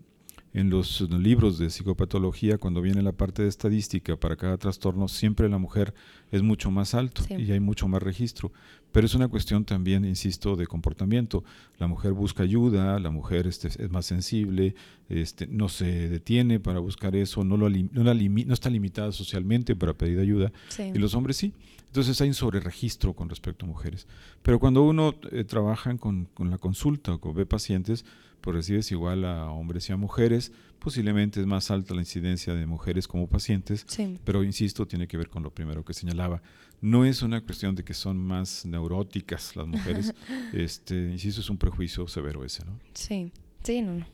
en 0.54 0.70
los 0.70 1.02
libros 1.02 1.60
de 1.60 1.70
psicopatología, 1.70 2.58
cuando 2.58 2.82
viene 2.82 3.04
la 3.04 3.12
parte 3.12 3.44
de 3.44 3.50
estadística 3.50 4.18
para 4.18 4.36
cada 4.36 4.58
trastorno, 4.58 5.08
siempre 5.08 5.48
la 5.48 5.58
mujer 5.58 5.94
es 6.32 6.42
mucho 6.42 6.72
más 6.72 6.96
alto 6.96 7.24
y 7.30 7.52
hay 7.52 7.60
mucho 7.60 7.88
más 7.88 8.02
registro. 8.02 8.52
Pero 8.92 9.06
es 9.06 9.14
una 9.14 9.28
cuestión 9.28 9.66
también, 9.66 10.06
insisto, 10.06 10.56
de 10.56 10.66
comportamiento. 10.68 11.44
La 11.78 11.88
mujer 11.88 12.14
busca 12.14 12.44
ayuda, 12.44 13.00
la 13.00 13.10
mujer 13.10 13.48
este, 13.48 13.68
es 13.68 13.92
más 13.92 14.06
sensible, 14.06 14.76
este, 15.10 15.48
no 15.48 15.70
se 15.70 16.10
detiene 16.10 16.60
para 16.60 16.80
buscar 16.80 17.16
eso, 17.16 17.44
no, 17.44 17.58
lo, 17.58 17.70
no, 17.70 18.04
la 18.04 18.14
no 18.14 18.54
está 18.54 18.70
limitada 18.70 19.12
socialmente 19.12 19.76
para 19.76 19.94
pedir 19.94 20.20
ayuda, 20.20 20.52
y 20.78 20.98
los 20.98 21.14
hombres 21.14 21.38
sí. 21.38 21.54
Entonces 21.88 22.22
hay 22.22 22.28
un 22.28 22.36
sobreregistro 22.36 23.14
con 23.14 23.30
respecto 23.30 23.66
a 23.66 23.68
mujeres. 23.68 24.08
Pero 24.44 24.60
cuando 24.60 24.84
uno 24.84 25.16
eh, 25.32 25.44
trabaja 25.44 25.96
con, 25.98 26.26
con, 26.36 26.52
la 26.52 26.60
consulta 26.60 27.18
o 27.20 27.34
ve 27.34 27.48
pacientes, 27.48 28.06
pues 28.42 28.56
recibes 28.56 28.92
igual 28.92 29.26
a 29.26 29.52
hombres 29.52 29.90
y 29.90 29.94
a 29.94 29.98
mujeres, 29.98 30.52
posiblemente 30.80 31.40
es 31.40 31.46
más 31.46 31.72
alta 31.72 31.94
la 31.94 32.02
incidencia 32.02 32.54
de 32.54 32.66
mujeres 32.66 33.08
como 33.08 33.28
pacientes, 33.28 33.86
pero 34.24 34.44
insisto, 34.44 34.88
tiene 34.88 35.08
que 35.08 35.18
ver 35.18 35.30
con 35.30 35.44
lo 35.44 35.54
primero 35.54 35.84
que 35.84 35.94
señalaba. 35.94 36.42
No 36.82 37.06
es 37.06 37.22
una 37.22 37.42
cuestión 37.42 37.76
de 37.76 37.84
que 37.84 37.94
son 37.94 38.18
más 38.18 38.66
neuróticas 38.66 39.56
las 39.56 39.68
mujeres, 39.68 40.14
este, 40.54 41.12
insisto, 41.12 41.42
es 41.42 41.50
un 41.50 41.58
prejuicio 41.58 42.08
severo 42.08 42.46
ese, 42.46 42.64
¿no? 42.66 42.80
Sí, 42.94 43.32
sí, 43.64 43.82
no, 43.82 43.94
no. 43.94 44.06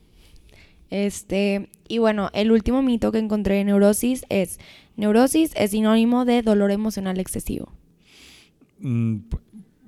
Este, 0.89 1.69
y 1.87 1.97
bueno, 1.97 2.29
el 2.33 2.51
último 2.51 2.81
mito 2.81 3.11
que 3.11 3.17
encontré 3.17 3.59
en 3.59 3.67
neurosis 3.67 4.25
es, 4.29 4.59
neurosis 4.95 5.51
es 5.55 5.71
sinónimo 5.71 6.25
de 6.25 6.41
dolor 6.41 6.71
emocional 6.71 7.19
excesivo. 7.19 7.71
Mm, 8.79 9.17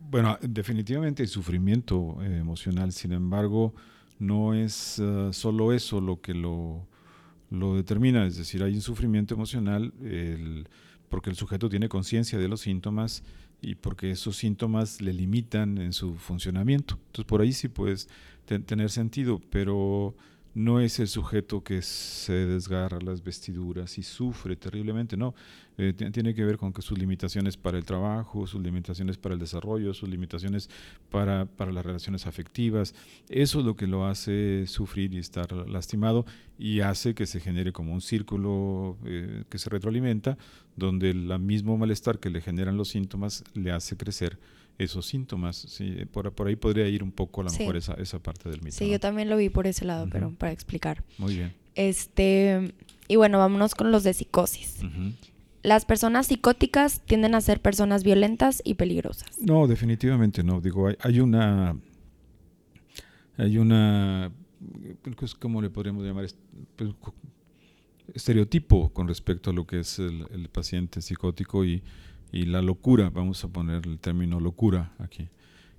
bueno, 0.09 0.37
definitivamente 0.41 1.23
hay 1.23 1.27
sufrimiento 1.27 2.17
eh, 2.21 2.37
emocional, 2.37 2.91
sin 2.91 3.11
embargo, 3.11 3.73
no 4.19 4.53
es 4.53 4.99
uh, 4.99 5.31
solo 5.31 5.73
eso 5.73 6.01
lo 6.01 6.21
que 6.21 6.33
lo, 6.33 6.87
lo, 7.49 7.75
determina, 7.75 8.25
es 8.25 8.37
decir, 8.37 8.63
hay 8.63 8.73
un 8.73 8.81
sufrimiento 8.81 9.33
emocional 9.33 9.93
porque 11.09 11.29
el 11.29 11.35
sujeto 11.35 11.69
tiene 11.69 11.89
conciencia 11.89 12.37
de 12.37 12.47
los 12.47 12.61
síntomas 12.61 13.23
y 13.61 13.75
porque 13.75 14.11
esos 14.11 14.35
síntomas 14.35 15.01
le 15.01 15.13
limitan 15.13 15.77
en 15.77 15.93
su 15.93 16.15
funcionamiento. 16.15 16.95
Entonces, 17.07 17.25
por 17.25 17.41
ahí 17.41 17.53
sí 17.53 17.67
puedes 17.67 18.09
tener 18.45 18.89
sentido, 18.89 19.41
pero 19.49 20.15
no 20.57 20.79
es 20.79 20.97
el 20.97 21.07
sujeto 21.07 21.63
que 21.63 21.83
se 21.83 22.33
desgarra 22.33 22.99
las 22.99 23.23
vestiduras 23.23 23.99
y 23.99 24.01
sufre 24.01 24.55
terriblemente, 24.55 25.15
no. 25.15 25.35
Eh, 25.77 25.93
tiene 25.93 26.33
que 26.33 26.43
ver 26.43 26.57
con 26.57 26.73
que 26.73 26.81
sus 26.81 26.97
limitaciones 26.97 27.57
para 27.57 27.77
el 27.77 27.85
trabajo, 27.85 28.47
sus 28.47 28.59
limitaciones 28.59 29.19
para 29.19 29.35
el 29.35 29.39
desarrollo, 29.39 29.93
sus 29.93 30.09
limitaciones 30.09 30.67
para, 31.11 31.45
para 31.45 31.71
las 31.71 31.85
relaciones 31.85 32.25
afectivas, 32.25 32.95
eso 33.29 33.59
es 33.59 33.65
lo 33.65 33.75
que 33.75 33.85
lo 33.85 34.07
hace 34.07 34.65
sufrir 34.65 35.13
y 35.13 35.19
estar 35.19 35.51
lastimado 35.69 36.25
y 36.57 36.79
hace 36.79 37.13
que 37.13 37.27
se 37.27 37.39
genere 37.39 37.71
como 37.71 37.93
un 37.93 38.01
círculo 38.01 38.97
eh, 39.05 39.43
que 39.49 39.59
se 39.59 39.69
retroalimenta, 39.69 40.39
donde 40.75 41.11
el 41.11 41.37
mismo 41.37 41.77
malestar 41.77 42.17
que 42.17 42.31
le 42.31 42.41
generan 42.41 42.77
los 42.77 42.89
síntomas 42.89 43.43
le 43.53 43.71
hace 43.71 43.95
crecer 43.95 44.39
esos 44.77 45.05
síntomas. 45.05 45.55
Sí, 45.55 46.05
por, 46.11 46.31
por 46.33 46.47
ahí 46.47 46.55
podría 46.55 46.87
ir 46.87 47.03
un 47.03 47.11
poco 47.11 47.41
a 47.41 47.45
lo 47.45 47.51
mejor 47.51 47.77
esa, 47.77 47.93
esa 47.95 48.19
parte 48.19 48.49
del 48.49 48.61
mito. 48.61 48.75
Sí, 48.75 48.89
yo 48.89 48.99
también 48.99 49.29
lo 49.29 49.37
vi 49.37 49.49
por 49.49 49.67
ese 49.67 49.85
lado, 49.85 50.07
pero 50.11 50.31
para 50.31 50.51
explicar. 50.51 51.03
Muy 51.17 51.35
bien. 51.35 51.53
Este, 51.75 52.73
y 53.07 53.15
bueno, 53.15 53.37
vámonos 53.37 53.75
con 53.75 53.91
los 53.91 54.03
de 54.03 54.13
psicosis. 54.13 54.79
Las 55.63 55.85
personas 55.85 56.27
psicóticas 56.27 57.01
tienden 57.01 57.35
a 57.35 57.41
ser 57.41 57.61
personas 57.61 58.03
violentas 58.03 58.61
y 58.63 58.75
peligrosas. 58.75 59.41
No, 59.41 59.67
definitivamente 59.67 60.43
no. 60.43 60.61
Digo, 60.61 60.87
hay, 60.87 60.95
hay 61.01 61.19
una. 61.19 61.77
Hay 63.37 63.57
una. 63.57 64.31
¿Cómo 65.39 65.61
le 65.61 65.69
podríamos 65.69 66.05
llamar? 66.05 66.27
Pues, 66.75 66.91
estereotipo 68.13 68.89
con 68.93 69.07
respecto 69.07 69.49
a 69.49 69.53
lo 69.53 69.67
que 69.67 69.81
es 69.81 69.99
el, 69.99 70.25
el 70.31 70.47
paciente 70.49 71.01
psicótico 71.01 71.65
y 71.65 71.83
y 72.31 72.45
la 72.45 72.61
locura, 72.61 73.09
vamos 73.09 73.43
a 73.43 73.47
poner 73.47 73.85
el 73.85 73.99
término 73.99 74.39
locura 74.39 74.93
aquí. 74.99 75.29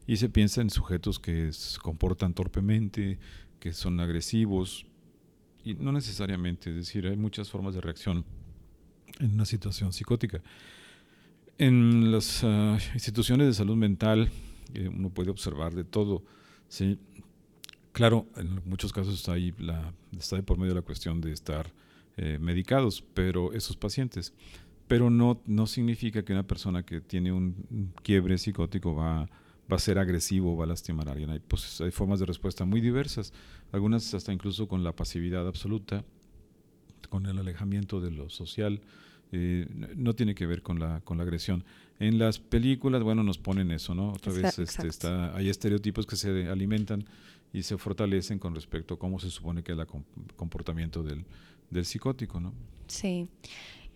Y 0.07 0.17
se 0.17 0.29
piensa 0.29 0.63
en 0.63 0.71
sujetos 0.71 1.19
que 1.19 1.53
se 1.53 1.79
comportan 1.79 2.35
torpemente, 2.35 3.19
que 3.61 3.73
son 3.73 4.01
agresivos, 4.01 4.87
y 5.65 5.75
no 5.75 5.93
necesariamente, 5.93 6.71
es 6.71 6.77
decir, 6.77 7.07
hay 7.07 7.17
muchas 7.17 7.51
formas 7.51 7.75
de 7.75 7.81
reacción 7.81 8.25
en 9.19 9.33
una 9.33 9.45
situación 9.45 9.93
psicótica. 9.93 10.41
En 11.59 12.13
las 12.13 12.43
ah, 12.45 12.79
instituciones 12.95 13.49
de 13.49 13.53
salud 13.53 13.77
mental 13.77 14.31
eh, 14.75 14.89
uno 14.89 15.11
puede 15.11 15.31
observar 15.31 15.75
de 15.75 15.85
todo. 15.85 16.23
¿sí? 16.69 16.99
Claro, 17.93 18.27
en 18.37 18.63
muchos 18.65 18.93
casos 18.93 19.15
está 19.15 19.33
ahí 19.33 19.53
la, 19.59 19.93
está 20.17 20.41
por 20.43 20.59
medio 20.59 20.73
de 20.73 20.81
la 20.81 20.87
cuestión 20.87 21.21
de 21.21 21.33
estar 21.33 21.73
eh, 22.17 22.39
medicados, 22.41 23.05
pero 23.15 23.53
esos 23.53 23.77
pacientes 23.77 24.33
pero 24.89 25.11
no, 25.11 25.41
no 25.47 25.67
significa 25.67 26.25
que 26.25 26.33
una 26.33 26.47
persona 26.47 26.83
que 26.83 27.01
tiene 27.01 27.31
un 27.33 27.93
quiebre 28.03 28.39
psicótico 28.39 28.95
va, 28.95 29.29
va 29.71 29.77
a 29.77 29.81
ser 29.81 29.99
agresivo, 29.99 30.57
va 30.57 30.65
a 30.65 30.69
lastimar 30.69 31.09
a 31.09 31.13
alguien. 31.13 31.31
Hay, 31.31 31.41
pues, 31.41 31.81
hay 31.81 31.91
formas 31.91 32.21
de 32.21 32.27
respuesta 32.27 32.65
muy 32.65 32.81
diversas, 32.81 33.33
algunas 33.71 34.15
hasta 34.15 34.33
incluso 34.33 34.67
con 34.67 34.83
la 34.83 34.93
pasividad 34.93 35.47
absoluta, 35.47 36.05
con 37.11 37.27
el 37.27 37.39
alejamiento 37.39 38.01
de 38.01 38.11
lo 38.11 38.31
social, 38.31 38.81
eh, 39.31 39.67
no 39.95 40.15
tiene 40.15 40.35
que 40.35 40.47
ver 40.47 40.63
con 40.63 40.79
la, 40.79 41.01
con 41.03 41.19
la 41.19 41.25
agresión. 41.25 41.65
En 42.01 42.19
las 42.19 42.39
películas, 42.39 43.03
bueno, 43.03 43.23
nos 43.23 43.39
ponen 43.39 43.71
eso, 43.71 43.95
¿no? 43.95 44.11
Otra 44.13 44.33
vez 44.33 44.59
este, 44.59 44.87
está, 44.87 45.37
hay 45.37 45.51
estereotipos 45.51 46.07
que 46.07 46.17
se 46.17 46.49
alimentan 46.49 47.05
y 47.53 47.63
se 47.63 47.77
fortalecen 47.77 48.39
con 48.39 48.55
respecto 48.55 48.95
a 48.95 48.99
cómo 48.99 49.19
se 49.19 49.31
supone 49.31 49.63
que 49.63 49.73
es 49.73 49.79
el 49.79 49.87
comportamiento 50.37 51.03
del, 51.03 51.25
del 51.71 51.85
psicótico, 51.85 52.41
¿no? 52.41 52.55
Sí. 52.87 53.29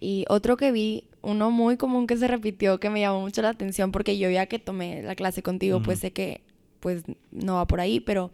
Y 0.02 0.24
otro 0.28 0.56
que 0.56 0.72
vi, 0.72 1.04
uno 1.22 1.52
muy 1.52 1.76
común 1.76 2.08
que 2.08 2.16
se 2.16 2.26
repitió, 2.26 2.80
que 2.80 2.90
me 2.90 2.98
llamó 2.98 3.20
mucho 3.20 3.40
la 3.40 3.50
atención, 3.50 3.92
porque 3.92 4.18
yo 4.18 4.28
ya 4.30 4.46
que 4.46 4.58
tomé 4.58 5.00
la 5.00 5.14
clase 5.14 5.44
contigo, 5.44 5.80
pues 5.80 6.00
sé 6.00 6.12
que 6.12 6.40
pues 6.80 7.04
no 7.30 7.54
va 7.54 7.68
por 7.68 7.80
ahí, 7.80 8.00
pero 8.00 8.32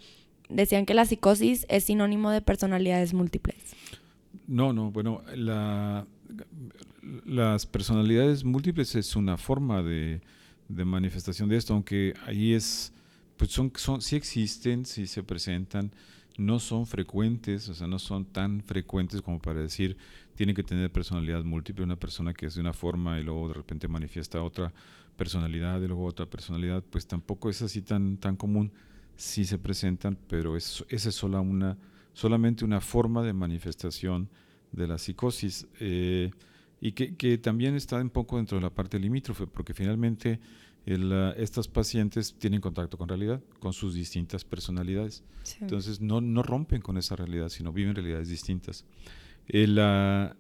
decían 0.49 0.87
que 0.87 0.95
la 0.95 1.05
psicosis 1.05 1.67
es 1.69 1.85
sinónimo 1.85 2.31
de 2.31 2.41
personalidades 2.41 3.13
múltiples. 3.13 3.59
No, 4.47 4.73
no, 4.73 4.91
bueno, 4.91 5.23
la, 5.37 6.07
las 7.27 7.67
personalidades 7.67 8.45
múltiples 8.45 8.95
es 8.95 9.15
una 9.15 9.37
forma 9.37 9.83
de, 9.83 10.23
de, 10.69 10.85
manifestación 10.87 11.51
de 11.51 11.59
esto, 11.59 11.75
aunque 11.75 12.15
ahí 12.25 12.55
es, 12.55 12.95
pues 13.37 13.51
son, 13.51 13.71
son, 13.77 14.01
sí 14.01 14.17
existen, 14.17 14.87
sí 14.87 15.07
se 15.07 15.23
presentan, 15.23 15.93
no 16.39 16.61
son 16.61 16.87
frecuentes, 16.87 17.69
o 17.69 17.75
sea, 17.75 17.89
no 17.89 17.99
son 17.99 18.25
tan 18.25 18.63
frecuentes 18.63 19.21
como 19.21 19.41
para 19.41 19.61
decir 19.61 19.97
tiene 20.37 20.55
que 20.55 20.63
tener 20.63 20.91
personalidad 20.91 21.43
múltiple, 21.43 21.85
una 21.85 21.99
persona 21.99 22.33
que 22.33 22.47
es 22.47 22.55
de 22.55 22.61
una 22.61 22.73
forma 22.73 23.19
y 23.19 23.25
luego 23.25 23.49
de 23.49 23.55
repente 23.55 23.89
manifiesta 23.89 24.41
otra 24.41 24.73
personalidad 25.17 25.83
y 25.83 25.89
luego 25.89 26.05
otra 26.05 26.27
personalidad, 26.27 26.85
pues 26.91 27.09
tampoco 27.09 27.51
es 27.51 27.61
así 27.61 27.83
tan, 27.83 28.19
tan 28.19 28.37
común, 28.37 28.71
sí 29.17 29.45
se 29.45 29.59
presentan, 29.59 30.17
pero 30.29 30.57
es, 30.57 30.85
esa 30.89 31.09
es 31.09 31.15
sola 31.17 31.41
una, 31.41 31.77
solamente 32.13 32.65
una 32.65 32.81
forma 32.81 33.25
de 33.25 33.33
manifestación 33.33 34.29
de 34.71 34.87
la 34.87 34.97
psicosis 34.97 35.67
eh, 35.81 36.31
y 36.81 36.93
que, 36.93 37.17
que, 37.17 37.37
también 37.39 37.75
está 37.75 37.97
un 37.97 38.11
poco 38.11 38.37
dentro 38.37 38.59
de 38.59 38.63
la 38.63 38.71
parte 38.71 39.01
limítrofe, 39.01 39.49
porque 39.49 39.75
finalmente 39.75 40.39
el, 40.95 41.35
estas 41.37 41.69
pacientes 41.69 42.35
tienen 42.39 42.61
contacto 42.61 42.97
con 42.97 43.09
realidad, 43.09 43.43
con 43.61 43.73
sus 43.73 43.95
distintas 43.95 44.45
personalidades. 44.45 45.23
Entonces 45.61 46.01
no, 46.01 46.21
no 46.21 46.43
rompen 46.43 46.81
con 46.81 46.97
esa 46.97 47.15
realidad, 47.17 47.49
sino 47.51 47.73
viven 47.73 47.95
realidades 47.95 48.29
distintas. 48.29 48.85
La, 49.49 50.37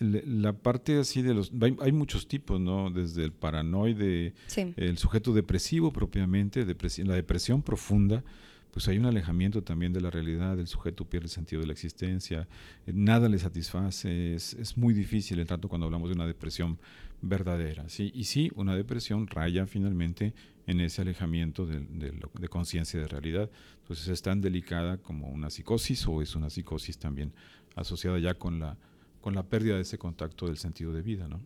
la 0.00 0.52
parte 0.54 0.98
así 0.98 1.22
de 1.22 1.34
los... 1.34 1.52
Hay, 1.80 1.92
muchos 1.92 2.26
tipos, 2.26 2.60
¿no? 2.60 2.90
Desde 2.90 3.22
el 3.24 3.32
paranoide, 3.32 4.34
el 4.76 4.98
sujeto 4.98 5.32
depresivo 5.32 5.92
propiamente, 5.92 6.64
la 7.04 7.14
depresión 7.14 7.62
profunda, 7.62 8.24
pues 8.70 8.88
hay 8.88 8.98
un 8.98 9.06
alejamiento 9.06 9.62
también 9.62 9.92
de 9.92 10.00
la 10.00 10.10
realidad, 10.10 10.58
el 10.58 10.66
sujeto 10.66 11.04
pierde 11.04 11.26
el 11.26 11.30
sentido 11.30 11.60
de 11.60 11.66
la 11.66 11.72
existencia, 11.72 12.48
eh, 12.86 12.92
nada 12.94 13.28
le 13.28 13.38
satisface, 13.38 14.34
es, 14.34 14.54
es 14.54 14.76
muy 14.76 14.94
difícil 14.94 15.38
el 15.40 15.46
trato 15.46 15.68
cuando 15.68 15.86
hablamos 15.86 16.08
de 16.08 16.14
una 16.14 16.26
depresión 16.26 16.78
verdadera. 17.22 17.88
¿sí? 17.88 18.10
Y 18.14 18.24
sí, 18.24 18.50
una 18.54 18.76
depresión 18.76 19.26
raya 19.26 19.66
finalmente 19.66 20.34
en 20.66 20.80
ese 20.80 21.02
alejamiento 21.02 21.66
de, 21.66 21.80
de, 21.80 22.12
de 22.12 22.48
conciencia 22.48 23.00
de 23.00 23.08
realidad. 23.08 23.50
Entonces 23.82 24.08
es 24.08 24.22
tan 24.22 24.40
delicada 24.40 24.98
como 24.98 25.28
una 25.28 25.50
psicosis 25.50 26.06
o 26.06 26.22
es 26.22 26.36
una 26.36 26.50
psicosis 26.50 26.98
también 26.98 27.32
asociada 27.74 28.18
ya 28.18 28.34
con 28.34 28.60
la, 28.60 28.76
con 29.20 29.34
la 29.34 29.42
pérdida 29.42 29.76
de 29.76 29.82
ese 29.82 29.98
contacto 29.98 30.46
del 30.46 30.58
sentido 30.58 30.92
de 30.92 31.02
vida, 31.02 31.28
¿no? 31.28 31.40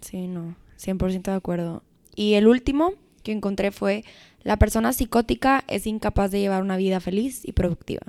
Sí, 0.00 0.26
no, 0.26 0.54
100% 0.78 1.22
de 1.22 1.32
acuerdo. 1.32 1.82
Y 2.14 2.34
el 2.34 2.46
último 2.46 2.92
que 3.22 3.32
encontré 3.32 3.72
fue, 3.72 4.04
la 4.42 4.58
persona 4.58 4.92
psicótica 4.92 5.64
es 5.68 5.86
incapaz 5.86 6.30
de 6.30 6.40
llevar 6.40 6.62
una 6.62 6.76
vida 6.76 7.00
feliz 7.00 7.44
y 7.44 7.52
productiva. 7.52 8.02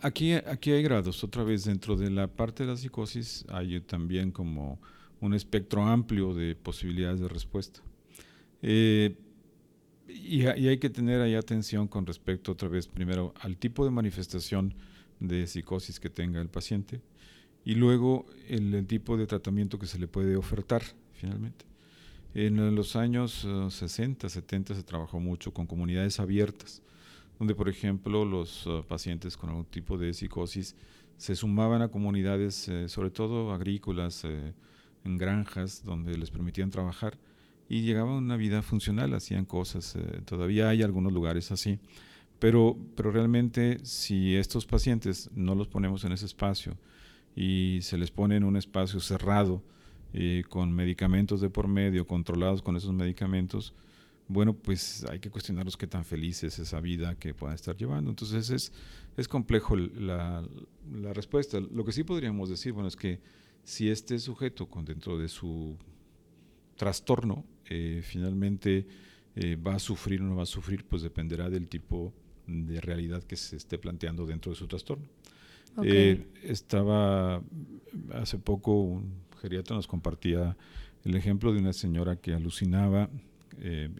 Aquí, 0.00 0.32
aquí 0.34 0.70
hay 0.70 0.82
grados, 0.84 1.24
otra 1.24 1.42
vez 1.42 1.64
dentro 1.64 1.96
de 1.96 2.08
la 2.08 2.28
parte 2.28 2.62
de 2.62 2.70
la 2.70 2.76
psicosis 2.76 3.44
hay 3.48 3.80
también 3.80 4.30
como 4.30 4.80
un 5.22 5.34
espectro 5.34 5.86
amplio 5.86 6.34
de 6.34 6.56
posibilidades 6.56 7.20
de 7.20 7.28
respuesta. 7.28 7.80
Eh, 8.60 9.16
y, 10.08 10.44
hay 10.46 10.78
que 10.78 10.90
tener 10.90 11.20
ahí 11.20 11.36
atención 11.36 11.88
con 11.88 12.04
respecto 12.04 12.52
otra 12.52 12.68
vez, 12.68 12.88
primero, 12.88 13.32
al 13.40 13.56
tipo 13.56 13.84
de 13.84 13.92
manifestación 13.92 14.74
de 15.20 15.46
psicosis 15.46 16.00
que 16.00 16.10
tenga 16.10 16.40
el 16.40 16.48
paciente 16.48 17.00
y 17.64 17.76
luego 17.76 18.26
el, 18.48 18.84
tipo 18.86 19.16
de 19.16 19.26
tratamiento 19.26 19.78
que 19.78 19.86
se 19.86 19.98
le 19.98 20.08
puede 20.08 20.36
ofertar 20.36 20.82
finalmente. 21.12 21.64
En 22.34 22.74
los 22.74 22.96
años 22.96 23.46
60, 23.68 24.28
70 24.28 24.74
se 24.74 24.82
trabajó 24.82 25.20
mucho 25.20 25.52
con 25.52 25.66
comunidades 25.66 26.18
abiertas, 26.18 26.82
donde 27.38 27.54
por 27.54 27.68
ejemplo 27.68 28.24
los 28.24 28.68
pacientes 28.88 29.36
con 29.36 29.50
algún 29.50 29.66
tipo 29.66 29.96
de 29.96 30.12
psicosis 30.12 30.74
se 31.16 31.36
sumaban 31.36 31.82
a 31.82 31.88
comunidades, 31.88 32.68
sobre 32.86 33.10
todo 33.10 33.52
agrícolas, 33.52 34.24
en 35.04 35.18
granjas, 35.18 35.84
donde 35.84 36.16
les 36.16 36.30
permitían 36.30 36.70
trabajar 36.70 37.18
y 37.68 37.82
llegaban 37.82 38.14
a 38.14 38.18
una 38.18 38.36
vida 38.36 38.62
funcional, 38.62 39.14
hacían 39.14 39.44
cosas. 39.44 39.96
todavía 40.24 40.68
hay 40.68 40.82
algunos 40.82 41.12
lugares 41.12 41.50
así. 41.52 41.78
Pero, 42.38 42.76
pero 42.96 43.12
realmente 43.12 43.78
si 43.84 44.34
estos 44.34 44.66
pacientes 44.66 45.30
no 45.34 45.54
los 45.54 45.68
ponemos 45.68 46.04
en 46.04 46.12
ese 46.12 46.26
espacio 46.26 46.76
y 47.36 47.78
se 47.82 47.96
les 47.96 48.10
pone 48.10 48.36
en 48.36 48.44
un 48.44 48.56
espacio 48.56 48.98
cerrado 49.00 49.62
eh, 50.12 50.42
con 50.48 50.72
medicamentos 50.72 51.40
de 51.40 51.50
por 51.50 51.68
medio, 51.68 52.06
controlados 52.06 52.60
con 52.60 52.76
esos 52.76 52.92
medicamentos, 52.92 53.74
bueno, 54.28 54.54
pues 54.54 55.06
hay 55.10 55.20
que 55.20 55.30
cuestionarlos 55.30 55.76
qué 55.76 55.86
tan 55.86 56.04
feliz 56.04 56.42
es 56.42 56.58
esa 56.58 56.80
vida 56.80 57.14
que 57.14 57.32
puedan 57.32 57.54
estar 57.54 57.76
llevando. 57.76 58.10
Entonces 58.10 58.50
es, 58.50 58.72
es 59.16 59.28
complejo 59.28 59.76
la, 59.76 60.42
la, 60.92 61.12
respuesta. 61.12 61.60
Lo 61.60 61.84
que 61.84 61.92
sí 61.92 62.02
podríamos 62.02 62.48
decir, 62.48 62.72
bueno, 62.72 62.88
es 62.88 62.96
que 62.96 63.20
si 63.64 63.90
este 63.90 64.18
sujeto 64.18 64.66
con 64.66 64.84
dentro 64.84 65.18
de 65.18 65.28
su 65.28 65.76
trastorno 66.76 67.44
eh, 67.66 68.00
finalmente 68.02 68.86
eh, 69.36 69.56
va 69.56 69.76
a 69.76 69.78
sufrir 69.78 70.20
o 70.20 70.24
no 70.24 70.36
va 70.36 70.42
a 70.42 70.46
sufrir, 70.46 70.84
pues 70.84 71.02
dependerá 71.02 71.48
del 71.48 71.68
tipo 71.68 72.12
de 72.46 72.80
realidad 72.80 73.22
que 73.22 73.36
se 73.36 73.56
esté 73.56 73.78
planteando 73.78 74.26
dentro 74.26 74.50
de 74.50 74.56
su 74.56 74.66
trastorno. 74.66 75.06
Eh, 75.82 76.26
estaba 76.42 77.42
hace 78.12 78.36
poco 78.38 78.82
un 78.82 79.14
geriatra 79.40 79.74
nos 79.74 79.86
compartía 79.86 80.56
el 81.04 81.16
ejemplo 81.16 81.52
de 81.52 81.60
una 81.60 81.72
señora 81.72 82.16
que 82.16 82.34
alucinaba, 82.34 83.08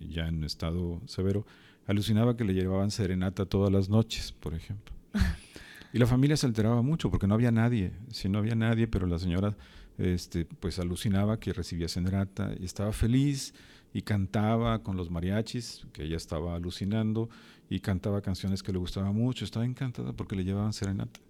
ya 0.09 0.29
en 0.29 0.45
estado 0.45 1.01
severo, 1.07 1.47
alucinaba 1.87 2.37
que 2.37 2.45
le 2.45 2.53
llevaban 2.53 2.91
serenata 2.91 3.47
todas 3.47 3.73
las 3.73 3.89
noches, 3.89 4.33
por 4.33 4.55
ejemplo. 4.55 4.95
Y 5.93 5.99
la 5.99 6.07
familia 6.07 6.37
se 6.37 6.47
alteraba 6.47 6.83
mucho 6.83 7.11
porque 7.11 7.27
no 7.27 7.35
había 7.35 7.51
nadie, 7.51 7.93
si 8.11 8.29
no 8.29 8.39
había 8.39 8.55
nadie, 8.55 8.87
pero 8.87 9.07
la 9.07 9.19
señora 9.19 9.57
este, 9.99 10.47
pues 10.47 10.79
alucinaba 10.79 11.39
que 11.39 11.53
recibía 11.53 11.89
serenata 11.89 12.53
y 12.59 12.65
estaba 12.65 12.93
feliz 12.93 13.53
y 13.93 14.03
cantaba 14.03 14.83
con 14.83 14.97
los 14.97 15.11
mariachis, 15.11 15.87
que 15.93 16.05
ella 16.05 16.17
estaba 16.17 16.55
alucinando, 16.55 17.29
y 17.69 17.81
cantaba 17.81 18.23
canciones 18.23 18.63
que 18.63 18.73
le 18.73 18.79
gustaban 18.79 19.15
mucho, 19.15 19.45
estaba 19.45 19.67
encantada 19.67 20.13
porque 20.13 20.35
le 20.35 20.45
llevaban 20.45 20.73
serenata. 20.73 21.21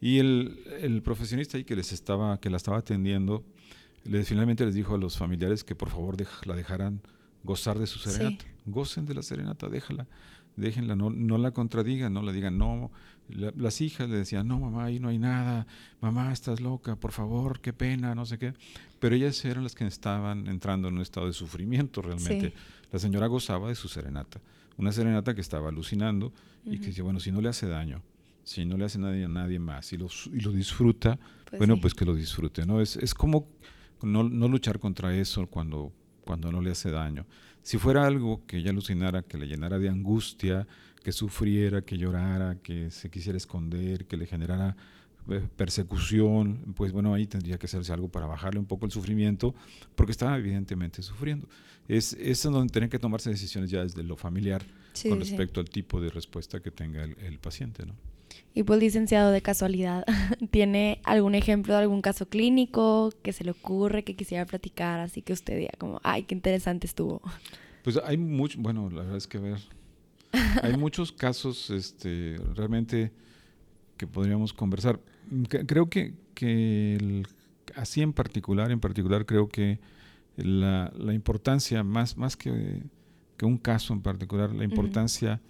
Y 0.00 0.18
el, 0.18 0.58
el 0.80 1.02
profesionista 1.02 1.58
ahí 1.58 1.64
que 1.64 1.76
les 1.76 1.92
estaba, 1.92 2.40
que 2.40 2.50
la 2.50 2.56
estaba 2.56 2.78
atendiendo, 2.78 3.44
le, 4.04 4.24
finalmente 4.24 4.64
les 4.64 4.74
dijo 4.74 4.94
a 4.94 4.98
los 4.98 5.16
familiares 5.16 5.64
que 5.64 5.74
por 5.74 5.90
favor 5.90 6.16
la 6.44 6.56
dejaran 6.56 7.00
gozar 7.44 7.78
de 7.78 7.86
su 7.86 7.98
serenata. 7.98 8.44
Gocen 8.66 9.06
de 9.06 9.14
la 9.14 9.22
serenata, 9.22 9.68
déjala, 9.68 10.06
déjenla, 10.56 10.94
no, 10.94 11.10
no 11.10 11.38
la 11.38 11.50
contradigan, 11.50 12.12
no 12.12 12.22
la 12.22 12.32
digan, 12.32 12.58
no. 12.58 12.90
las 13.28 13.80
hijas 13.80 14.08
le 14.08 14.16
decían, 14.16 14.46
no, 14.46 14.60
mamá, 14.60 14.84
ahí 14.84 15.00
no 15.00 15.08
hay 15.08 15.18
nada, 15.18 15.66
mamá, 16.00 16.32
estás 16.32 16.60
loca, 16.60 16.96
por 16.96 17.12
favor, 17.12 17.60
qué 17.60 17.72
pena, 17.72 18.14
no 18.14 18.24
sé 18.26 18.38
qué. 18.38 18.54
Pero 19.00 19.16
ellas 19.16 19.44
eran 19.44 19.64
las 19.64 19.74
que 19.74 19.86
estaban 19.86 20.46
entrando 20.46 20.88
en 20.88 20.94
un 20.94 21.00
estado 21.00 21.26
de 21.26 21.32
sufrimiento 21.32 22.02
realmente. 22.02 22.52
La 22.92 22.98
señora 22.98 23.26
gozaba 23.26 23.68
de 23.68 23.74
su 23.74 23.88
serenata 23.88 24.40
una 24.76 24.92
serenata 24.92 25.34
que 25.34 25.40
estaba 25.40 25.68
alucinando 25.68 26.32
y 26.64 26.78
que 26.78 26.86
dice, 26.86 27.02
bueno, 27.02 27.20
si 27.20 27.32
no 27.32 27.40
le 27.40 27.48
hace 27.48 27.66
daño, 27.66 28.02
si 28.44 28.64
no 28.64 28.76
le 28.76 28.84
hace 28.84 28.98
nadie 28.98 29.24
a 29.24 29.28
nadie 29.28 29.58
más 29.58 29.92
y 29.92 29.96
lo, 29.96 30.08
y 30.32 30.40
lo 30.40 30.52
disfruta, 30.52 31.18
pues 31.48 31.58
bueno, 31.58 31.80
pues 31.80 31.94
que 31.94 32.04
lo 32.04 32.14
disfrute, 32.14 32.66
¿no? 32.66 32.80
Es, 32.80 32.96
es 32.96 33.14
como 33.14 33.48
no, 34.02 34.24
no, 34.24 34.48
luchar 34.48 34.78
contra 34.78 35.14
eso 35.14 35.46
cuando, 35.46 35.92
cuando 36.24 36.50
no 36.50 36.60
le 36.60 36.70
hace 36.70 36.90
daño. 36.90 37.26
Si 37.62 37.78
fuera 37.78 38.06
algo 38.06 38.44
que 38.46 38.58
ella 38.58 38.70
alucinara, 38.70 39.22
que 39.22 39.38
le 39.38 39.46
llenara 39.46 39.78
de 39.78 39.88
angustia, 39.88 40.66
que 41.02 41.12
sufriera, 41.12 41.82
que 41.82 41.98
llorara, 41.98 42.56
que 42.62 42.90
se 42.90 43.10
quisiera 43.10 43.36
esconder, 43.36 44.06
que 44.06 44.16
le 44.16 44.26
generara 44.26 44.76
eh, 45.28 45.46
persecución, 45.56 46.74
pues 46.76 46.90
bueno, 46.92 47.14
ahí 47.14 47.26
tendría 47.26 47.58
que 47.58 47.66
hacerse 47.66 47.92
algo 47.92 48.08
para 48.08 48.26
bajarle 48.26 48.58
un 48.58 48.66
poco 48.66 48.86
el 48.86 48.92
sufrimiento, 48.92 49.54
porque 49.94 50.12
estaba 50.12 50.36
evidentemente 50.36 51.02
sufriendo. 51.02 51.48
Es, 51.86 52.12
es 52.14 52.42
donde 52.42 52.72
tienen 52.72 52.90
que 52.90 52.98
tomarse 52.98 53.30
decisiones 53.30 53.70
ya 53.70 53.82
desde 53.82 54.02
lo 54.02 54.16
familiar 54.16 54.62
con 55.08 55.18
respecto 55.18 55.60
al 55.60 55.70
tipo 55.70 56.00
de 56.00 56.10
respuesta 56.10 56.60
que 56.60 56.70
tenga 56.70 57.04
el, 57.04 57.38
paciente, 57.38 57.86
¿no? 57.86 57.94
Y 58.54 58.64
pues 58.64 58.80
licenciado 58.80 59.30
de 59.30 59.40
casualidad, 59.40 60.04
¿tiene 60.50 61.00
algún 61.04 61.34
ejemplo 61.34 61.74
de 61.74 61.80
algún 61.80 62.02
caso 62.02 62.26
clínico 62.26 63.12
que 63.22 63.32
se 63.32 63.44
le 63.44 63.52
ocurre, 63.52 64.04
que 64.04 64.14
quisiera 64.14 64.44
platicar, 64.44 65.00
así 65.00 65.22
que 65.22 65.32
usted 65.32 65.58
diga 65.58 65.72
como, 65.78 66.00
ay, 66.02 66.24
qué 66.24 66.34
interesante 66.34 66.86
estuvo? 66.86 67.22
Pues 67.82 67.98
hay 68.04 68.18
mucho, 68.18 68.58
bueno, 68.60 68.90
la 68.90 69.02
verdad 69.02 69.16
es 69.16 69.26
que 69.26 69.38
a 69.38 69.40
ver, 69.40 69.58
hay 70.62 70.76
muchos 70.76 71.12
casos 71.12 71.70
este, 71.70 72.36
realmente 72.54 73.12
que 73.96 74.06
podríamos 74.06 74.52
conversar. 74.52 75.00
Creo 75.48 75.88
que, 75.88 76.14
que 76.34 77.22
así 77.74 78.02
en 78.02 78.12
particular, 78.12 78.70
en 78.70 78.80
particular 78.80 79.26
creo 79.26 79.48
que 79.48 79.78
la, 80.36 80.92
la 80.96 81.14
importancia, 81.14 81.82
más, 81.82 82.16
más 82.16 82.36
que, 82.36 82.82
que, 83.36 83.46
un 83.46 83.58
caso 83.58 83.92
en 83.92 84.00
particular, 84.00 84.54
la 84.54 84.64
importancia 84.64 85.40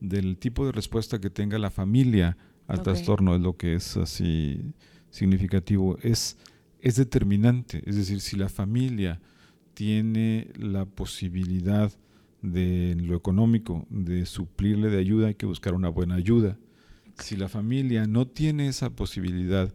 del 0.00 0.38
tipo 0.38 0.66
de 0.66 0.72
respuesta 0.72 1.20
que 1.20 1.30
tenga 1.30 1.58
la 1.58 1.70
familia 1.70 2.36
al 2.66 2.82
trastorno 2.82 3.34
es 3.34 3.40
lo 3.40 3.56
que 3.56 3.74
es 3.74 3.96
así 3.96 4.74
significativo, 5.10 5.98
es, 6.02 6.38
es 6.80 6.96
determinante. 6.96 7.82
Es 7.84 7.96
decir, 7.96 8.20
si 8.20 8.36
la 8.36 8.48
familia 8.48 9.20
tiene 9.74 10.48
la 10.56 10.84
posibilidad 10.84 11.92
de 12.42 12.96
lo 12.98 13.16
económico, 13.16 13.86
de 13.90 14.24
suplirle 14.24 14.88
de 14.88 14.98
ayuda, 14.98 15.28
hay 15.28 15.34
que 15.34 15.46
buscar 15.46 15.74
una 15.74 15.88
buena 15.88 16.14
ayuda. 16.14 16.58
Si 17.18 17.36
la 17.36 17.48
familia 17.48 18.06
no 18.06 18.26
tiene 18.26 18.68
esa 18.68 18.90
posibilidad, 18.90 19.72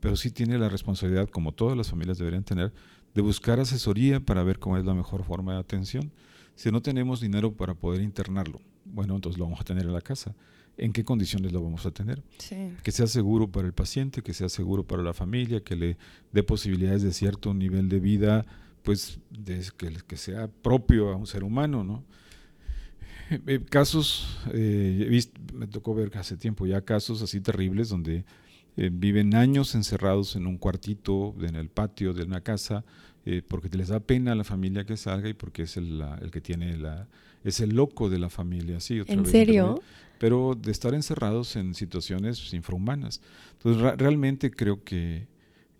pero 0.00 0.16
sí 0.16 0.30
tiene 0.30 0.58
la 0.58 0.68
responsabilidad, 0.68 1.28
como 1.28 1.52
todas 1.52 1.76
las 1.76 1.90
familias 1.90 2.18
deberían 2.18 2.44
tener, 2.44 2.72
de 3.14 3.22
buscar 3.22 3.58
asesoría 3.58 4.20
para 4.20 4.42
ver 4.42 4.58
cómo 4.58 4.76
es 4.76 4.84
la 4.84 4.94
mejor 4.94 5.24
forma 5.24 5.54
de 5.54 5.60
atención. 5.60 6.12
Si 6.54 6.70
no 6.70 6.82
tenemos 6.82 7.20
dinero 7.20 7.52
para 7.52 7.74
poder 7.74 8.02
internarlo, 8.02 8.60
bueno, 8.92 9.14
entonces 9.14 9.38
lo 9.38 9.44
vamos 9.44 9.60
a 9.60 9.64
tener 9.64 9.84
en 9.84 9.92
la 9.92 10.00
casa. 10.00 10.34
¿En 10.76 10.92
qué 10.92 11.04
condiciones 11.04 11.52
lo 11.52 11.62
vamos 11.62 11.84
a 11.86 11.90
tener? 11.90 12.22
Que 12.82 12.92
sea 12.92 13.06
seguro 13.08 13.50
para 13.50 13.66
el 13.66 13.72
paciente, 13.72 14.22
que 14.22 14.32
sea 14.32 14.48
seguro 14.48 14.86
para 14.86 15.02
la 15.02 15.12
familia, 15.12 15.60
que 15.60 15.74
le 15.74 15.96
dé 16.32 16.42
posibilidades 16.42 17.02
de 17.02 17.12
cierto 17.12 17.52
nivel 17.52 17.88
de 17.88 17.98
vida, 17.98 18.46
pues 18.82 19.18
que, 19.76 19.92
que 20.06 20.16
sea 20.16 20.48
propio 20.48 21.10
a 21.10 21.16
un 21.16 21.26
ser 21.26 21.42
humano, 21.42 21.82
¿no? 21.82 22.04
Eh, 23.46 23.60
casos, 23.68 24.38
eh, 24.52 25.20
me 25.52 25.66
tocó 25.66 25.94
ver 25.94 26.16
hace 26.16 26.36
tiempo 26.36 26.66
ya 26.66 26.80
casos 26.80 27.20
así 27.20 27.40
terribles 27.40 27.90
donde 27.90 28.24
eh, 28.76 28.90
viven 28.92 29.34
años 29.34 29.74
encerrados 29.74 30.34
en 30.36 30.46
un 30.46 30.56
cuartito 30.56 31.34
en 31.40 31.56
el 31.56 31.68
patio 31.68 32.14
de 32.14 32.22
una 32.22 32.40
casa 32.40 32.84
porque 33.48 33.68
les 33.76 33.88
da 33.88 34.00
pena 34.00 34.32
a 34.32 34.34
la 34.34 34.44
familia 34.44 34.84
que 34.84 34.96
salga 34.96 35.28
y 35.28 35.34
porque 35.34 35.62
es 35.62 35.76
el, 35.76 36.02
el 36.20 36.30
que 36.30 36.40
tiene 36.40 36.76
la 36.76 37.06
es 37.44 37.60
el 37.60 37.70
loco 37.70 38.10
de 38.10 38.18
la 38.18 38.30
familia, 38.30 38.80
sí. 38.80 39.00
¿En 39.06 39.26
serio? 39.26 39.80
Pero 40.18 40.56
de 40.60 40.72
estar 40.72 40.94
encerrados 40.94 41.56
en 41.56 41.74
situaciones 41.74 42.52
infrahumanas. 42.52 43.20
Entonces 43.52 43.98
realmente 43.98 44.50
creo 44.50 44.82
que, 44.82 45.28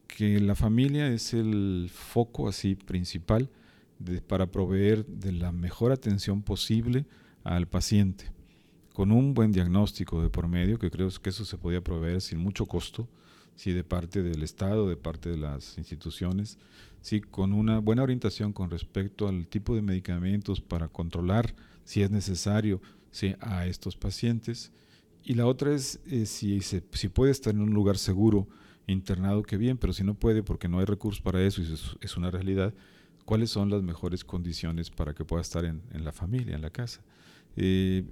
que 0.07 0.41
la 0.41 0.55
familia 0.55 1.09
es 1.09 1.35
el 1.35 1.91
foco 1.93 2.49
así 2.49 2.77
principal 2.77 3.51
de, 3.99 4.21
para 4.21 4.47
proveer 4.47 5.05
de 5.07 5.33
la 5.33 5.51
mejor 5.51 5.91
atención 5.91 6.43
posible 6.43 7.05
al 7.43 7.67
paciente 7.67 8.31
con 8.93 9.13
un 9.13 9.33
buen 9.33 9.53
diagnóstico 9.53 10.21
de 10.21 10.29
por 10.29 10.49
medio, 10.49 10.77
que 10.77 10.91
creo 10.91 11.09
que 11.23 11.31
eso 11.31 11.45
se 11.45 11.57
podía 11.57 11.81
proveer 11.81 12.21
sin 12.21 12.39
mucho 12.41 12.67
costo, 12.67 13.09
si 13.55 13.73
de 13.73 13.85
parte 13.85 14.25
del 14.25 14.43
Estado, 14.43 14.89
de 14.89 14.97
parte 14.97 15.31
de 15.31 15.37
las 15.37 15.79
instituciones, 15.79 16.59
sí, 17.09 17.23
con 17.23 17.55
una 17.55 17.79
buena 17.79 18.03
orientación 18.03 18.53
con 18.53 18.71
respecto 18.71 19.29
al 19.29 19.47
tipo 19.49 19.75
de 19.75 19.83
medicamentos 19.83 20.61
para 20.61 20.89
controlar, 20.89 21.55
si 21.85 22.03
es 22.03 22.11
necesario, 22.11 22.83
sí, 23.11 23.35
a 23.41 23.67
estos 23.67 23.97
pacientes. 23.97 24.73
Y 25.25 25.35
la 25.35 25.47
otra 25.47 25.75
es 25.75 26.01
eh, 26.07 26.27
si, 26.27 26.61
si 26.61 27.09
puede 27.09 27.33
estar 27.33 27.55
en 27.55 27.63
un 27.63 27.73
lugar 27.73 27.97
seguro, 27.97 28.47
internado, 28.87 29.43
que 29.43 29.57
bien, 29.57 29.77
pero 29.77 29.93
si 29.93 30.03
no 30.03 30.15
puede 30.15 30.43
porque 30.43 30.69
no 30.69 30.79
hay 30.79 30.87
recursos 30.87 31.21
para 31.21 31.43
eso 31.43 31.61
y 31.61 31.73
es, 31.73 31.97
es 32.01 32.17
una 32.17 32.31
realidad, 32.31 32.73
¿cuáles 33.25 33.51
son 33.51 33.71
las 33.71 33.83
mejores 33.83 34.25
condiciones 34.25 34.91
para 34.91 35.15
que 35.15 35.25
pueda 35.25 35.43
estar 35.43 35.65
en, 35.65 35.83
en 35.93 36.05
la 36.05 36.13
familia, 36.13 36.57
en 36.57 36.63
la 36.63 36.71
casa? 36.71 37.03
Eh, 37.57 38.05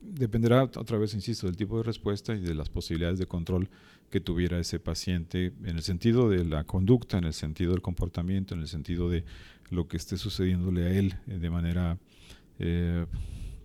dependerá 0.00 0.64
otra 0.64 0.98
vez, 0.98 1.14
insisto, 1.14 1.46
del 1.46 1.56
tipo 1.56 1.78
de 1.78 1.82
respuesta 1.82 2.34
y 2.34 2.40
de 2.40 2.54
las 2.54 2.68
posibilidades 2.68 3.18
de 3.18 3.26
control 3.26 3.68
que 4.10 4.20
tuviera 4.20 4.58
ese 4.58 4.78
paciente 4.78 5.52
en 5.64 5.76
el 5.76 5.82
sentido 5.82 6.28
de 6.28 6.44
la 6.44 6.64
conducta, 6.64 7.18
en 7.18 7.24
el 7.24 7.32
sentido 7.32 7.72
del 7.72 7.82
comportamiento, 7.82 8.54
en 8.54 8.60
el 8.60 8.68
sentido 8.68 9.10
de 9.10 9.24
lo 9.70 9.88
que 9.88 9.96
esté 9.96 10.16
sucediéndole 10.16 10.86
a 10.86 10.90
él 10.90 11.16
eh, 11.26 11.38
de 11.38 11.50
manera 11.50 11.98
eh, 12.58 13.06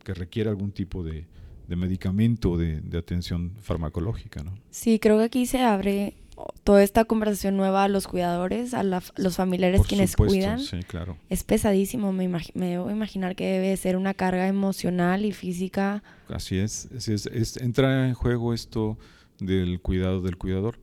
que 0.03 0.13
requiera 0.13 0.49
algún 0.49 0.71
tipo 0.71 1.03
de, 1.03 1.25
de 1.67 1.75
medicamento, 1.75 2.57
de, 2.57 2.81
de 2.81 2.97
atención 2.97 3.51
farmacológica. 3.61 4.43
¿no? 4.43 4.53
Sí, 4.71 4.99
creo 4.99 5.17
que 5.19 5.25
aquí 5.25 5.45
se 5.45 5.61
abre 5.61 6.15
toda 6.63 6.83
esta 6.83 7.05
conversación 7.05 7.57
nueva 7.57 7.83
a 7.83 7.87
los 7.87 8.07
cuidadores, 8.07 8.73
a 8.73 8.83
los 8.83 9.35
familiares 9.35 9.81
quienes 9.87 10.15
cuidan. 10.15 10.59
Sí, 10.59 10.79
claro. 10.83 11.17
Es 11.29 11.43
pesadísimo, 11.43 12.11
me, 12.13 12.27
me 12.27 12.65
debo 12.65 12.89
imaginar 12.89 13.35
que 13.35 13.45
debe 13.45 13.75
ser 13.77 13.97
una 13.97 14.13
carga 14.13 14.47
emocional 14.47 15.25
y 15.25 15.31
física. 15.31 16.03
Así 16.29 16.57
es, 16.57 16.89
es, 16.91 17.57
entra 17.57 18.07
en 18.07 18.13
juego 18.13 18.53
esto 18.53 18.97
del 19.41 19.81
cuidado 19.81 20.21
del 20.21 20.37
cuidador. 20.37 20.79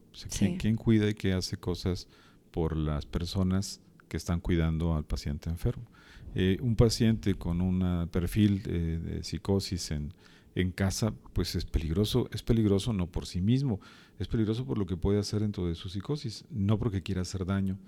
¿quién, 0.59 0.77
cuida 0.77 1.09
y 1.09 1.15
qué 1.15 1.33
hace 1.33 1.57
cosas 1.57 2.09
por 2.51 2.77
las 2.77 3.07
personas 3.07 3.81
que 4.09 4.17
están 4.17 4.41
cuidando 4.41 4.95
al 4.95 5.05
paciente 5.05 5.49
enfermo? 5.49 5.85
Eh, 6.35 6.59
un 6.61 6.77
paciente 6.77 7.35
con 7.35 7.61
un 7.63 8.09
perfil 8.13 8.63
eh, 8.67 9.01
de 9.03 9.25
psicosis 9.25 9.93
en, 9.93 10.13
en 10.55 10.73
casa, 10.73 11.15
pues 11.33 11.55
es 11.55 11.65
peligroso. 11.65 12.29
Es 12.33 12.43
peligroso 12.43 12.93
no 12.93 13.07
por 13.07 13.27
sí 13.27 13.41
mismo, 13.41 13.81
es 14.19 14.27
peligroso 14.27 14.65
por 14.67 14.77
lo 14.77 14.87
que 14.87 14.97
puede 14.97 15.21
hacer 15.21 15.41
dentro 15.41 15.67
de 15.67 15.77
su 15.77 15.89
psicosis, 15.89 16.45
no 16.51 16.79
porque 16.79 17.03
quiera 17.03 17.23
hacer 17.23 17.47
daño, 17.47 17.79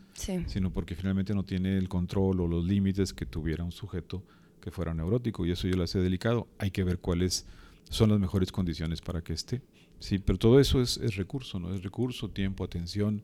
sino 0.47 0.73
porque 0.73 0.95
finalmente 0.95 1.35
no 1.35 1.43
tiene 1.43 1.77
el 1.77 1.89
control 1.89 2.41
o 2.41 2.47
los 2.47 2.65
límites 2.65 3.13
que 3.13 3.27
tuviera 3.27 3.65
un 3.65 3.73
sujeto 3.73 4.23
que 4.61 4.71
fuera 4.71 4.95
neurótico 4.95 5.45
y 5.45 5.51
eso 5.51 5.67
yo 5.67 5.77
lo 5.77 5.83
hace 5.83 5.99
delicado. 5.99 6.47
Hay 6.59 6.71
que 6.71 6.85
ver 6.85 6.99
cuáles 6.99 7.47
son 7.89 8.11
las 8.11 8.21
mejores 8.21 8.53
condiciones 8.53 9.01
para 9.01 9.23
que 9.23 9.33
esté. 9.33 9.63
Sí, 10.01 10.19
pero 10.19 10.39
todo 10.39 10.59
eso 10.59 10.83
es, 10.83 10.97
es 10.99 11.17
recurso, 11.17 11.61
¿no? 11.61 11.73
Es 11.75 11.83
recurso, 11.83 12.29
tiempo, 12.29 12.65
atención. 12.65 13.23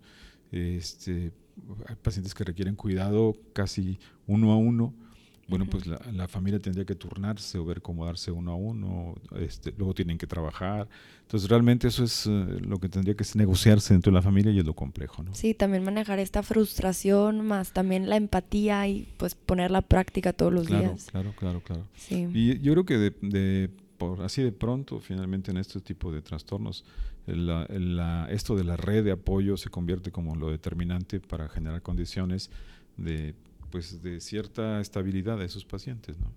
Este, 0.52 1.32
hay 1.88 1.96
pacientes 1.96 2.34
que 2.34 2.44
requieren 2.44 2.76
cuidado 2.76 3.36
casi 3.52 3.98
uno 4.26 4.52
a 4.52 4.56
uno 4.56 4.94
bueno, 5.48 5.66
pues 5.66 5.86
la, 5.86 6.26
familia 6.26 6.58
tendría 6.58 6.84
que 6.84 6.96
turnarse 6.96 7.58
o 7.58 7.64
ver 7.64 7.80
cómo 7.80 8.04
darse 8.04 8.32
uno 8.32 8.50
a 8.50 8.56
uno, 8.56 9.14
este, 9.38 9.72
luego 9.76 9.94
tienen 9.94 10.18
que 10.18 10.26
trabajar. 10.26 10.88
Entonces 11.22 11.48
realmente 11.48 11.86
eso 11.86 12.02
es 12.02 12.26
eh, 12.26 12.30
lo 12.30 12.78
que 12.78 12.88
tendría 12.88 13.14
que 13.14 13.24
negociarse 13.34 13.94
dentro 13.94 14.10
de 14.10 14.16
la 14.16 14.22
familia 14.22 14.50
y 14.50 14.58
es 14.58 14.64
lo 14.64 14.74
complejo, 14.74 15.22
¿no? 15.22 15.34
Sí, 15.34 15.54
también 15.54 15.84
manejar 15.84 16.18
esta 16.18 16.42
frustración, 16.42 17.46
más 17.46 17.72
también 17.72 18.08
la 18.08 18.16
empatía 18.16 18.88
y 18.88 19.06
pues 19.18 19.36
poner 19.36 19.70
la 19.70 19.82
práctica 19.82 20.32
todos 20.32 20.52
los 20.52 20.66
días. 20.66 21.06
Claro, 21.12 21.32
claro, 21.36 21.62
claro. 21.62 21.86
Sí. 21.94 22.26
Y 22.34 22.58
yo 22.58 22.72
creo 22.72 22.84
que 22.84 22.98
de, 22.98 23.70
por 23.98 24.22
así 24.22 24.42
de 24.42 24.52
pronto, 24.52 25.00
finalmente 25.00 25.50
en 25.50 25.56
este 25.56 25.80
tipo 25.80 26.12
de 26.12 26.22
trastornos, 26.22 26.84
esto 27.26 28.56
de 28.56 28.64
la 28.64 28.76
red 28.76 29.04
de 29.04 29.12
apoyo 29.12 29.56
se 29.56 29.68
convierte 29.68 30.10
como 30.10 30.36
lo 30.36 30.50
determinante 30.50 31.20
para 31.20 31.48
generar 31.48 31.82
condiciones 31.82 32.50
de 32.96 33.34
pues 33.70 34.02
de 34.02 34.20
cierta 34.20 34.80
estabilidad 34.80 35.38
de 35.38 35.44
esos 35.44 35.64
pacientes, 35.64 36.18
¿no? 36.18 36.30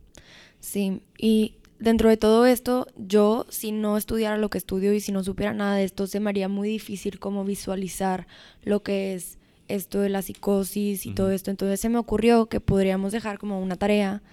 Sí, 0.60 1.02
y 1.17 1.56
dentro 1.78 2.10
de 2.10 2.17
todo 2.17 2.48
esto, 2.48 2.88
yo 2.98 3.45
si 3.50 3.72
no 3.72 3.98
estudiara 3.98 4.38
lo 4.38 4.50
que 4.50 4.58
estudio 4.58 4.93
y 4.93 5.00
si 5.00 5.12
no 5.12 5.24
supiera 5.24 5.54
nada 5.54 5.76
de 5.76 5.84
esto, 5.84 6.08
se 6.08 6.19
me 6.19 6.32
haría 6.32 6.50
muy 6.50 6.67
difícil 6.69 7.19
como 7.19 7.45
visualizar 7.45 8.26
lo 8.63 8.82
que 8.82 9.13
es 9.13 9.38
esto 9.67 10.00
de 10.00 10.10
la 10.10 10.24
psicosis 10.24 11.06
y 11.06 11.13
todo 11.13 11.30
esto. 11.30 11.52
Entonces 11.52 11.80
se 11.80 11.89
me 11.89 12.00
ocurrió 12.00 12.48
que 12.48 12.60
podríamos 12.60 13.12
dejar 13.12 13.38
como 13.38 13.62
una 13.62 13.76
tarea 13.76 14.24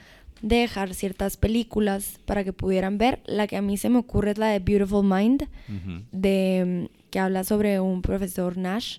de 0.42 0.56
dejar 0.56 0.94
ciertas 0.94 1.36
películas 1.36 2.20
para 2.24 2.44
que 2.44 2.52
pudieran 2.52 2.98
ver. 2.98 3.22
La 3.26 3.46
que 3.46 3.56
a 3.56 3.62
mí 3.62 3.76
se 3.76 3.88
me 3.88 3.98
ocurre 3.98 4.32
es 4.32 4.38
la 4.38 4.48
de 4.48 4.58
Beautiful 4.58 5.04
Mind, 5.04 5.48
de, 6.12 6.90
que 7.10 7.18
habla 7.18 7.44
sobre 7.44 7.80
un 7.80 8.02
profesor 8.02 8.56
Nash 8.56 8.98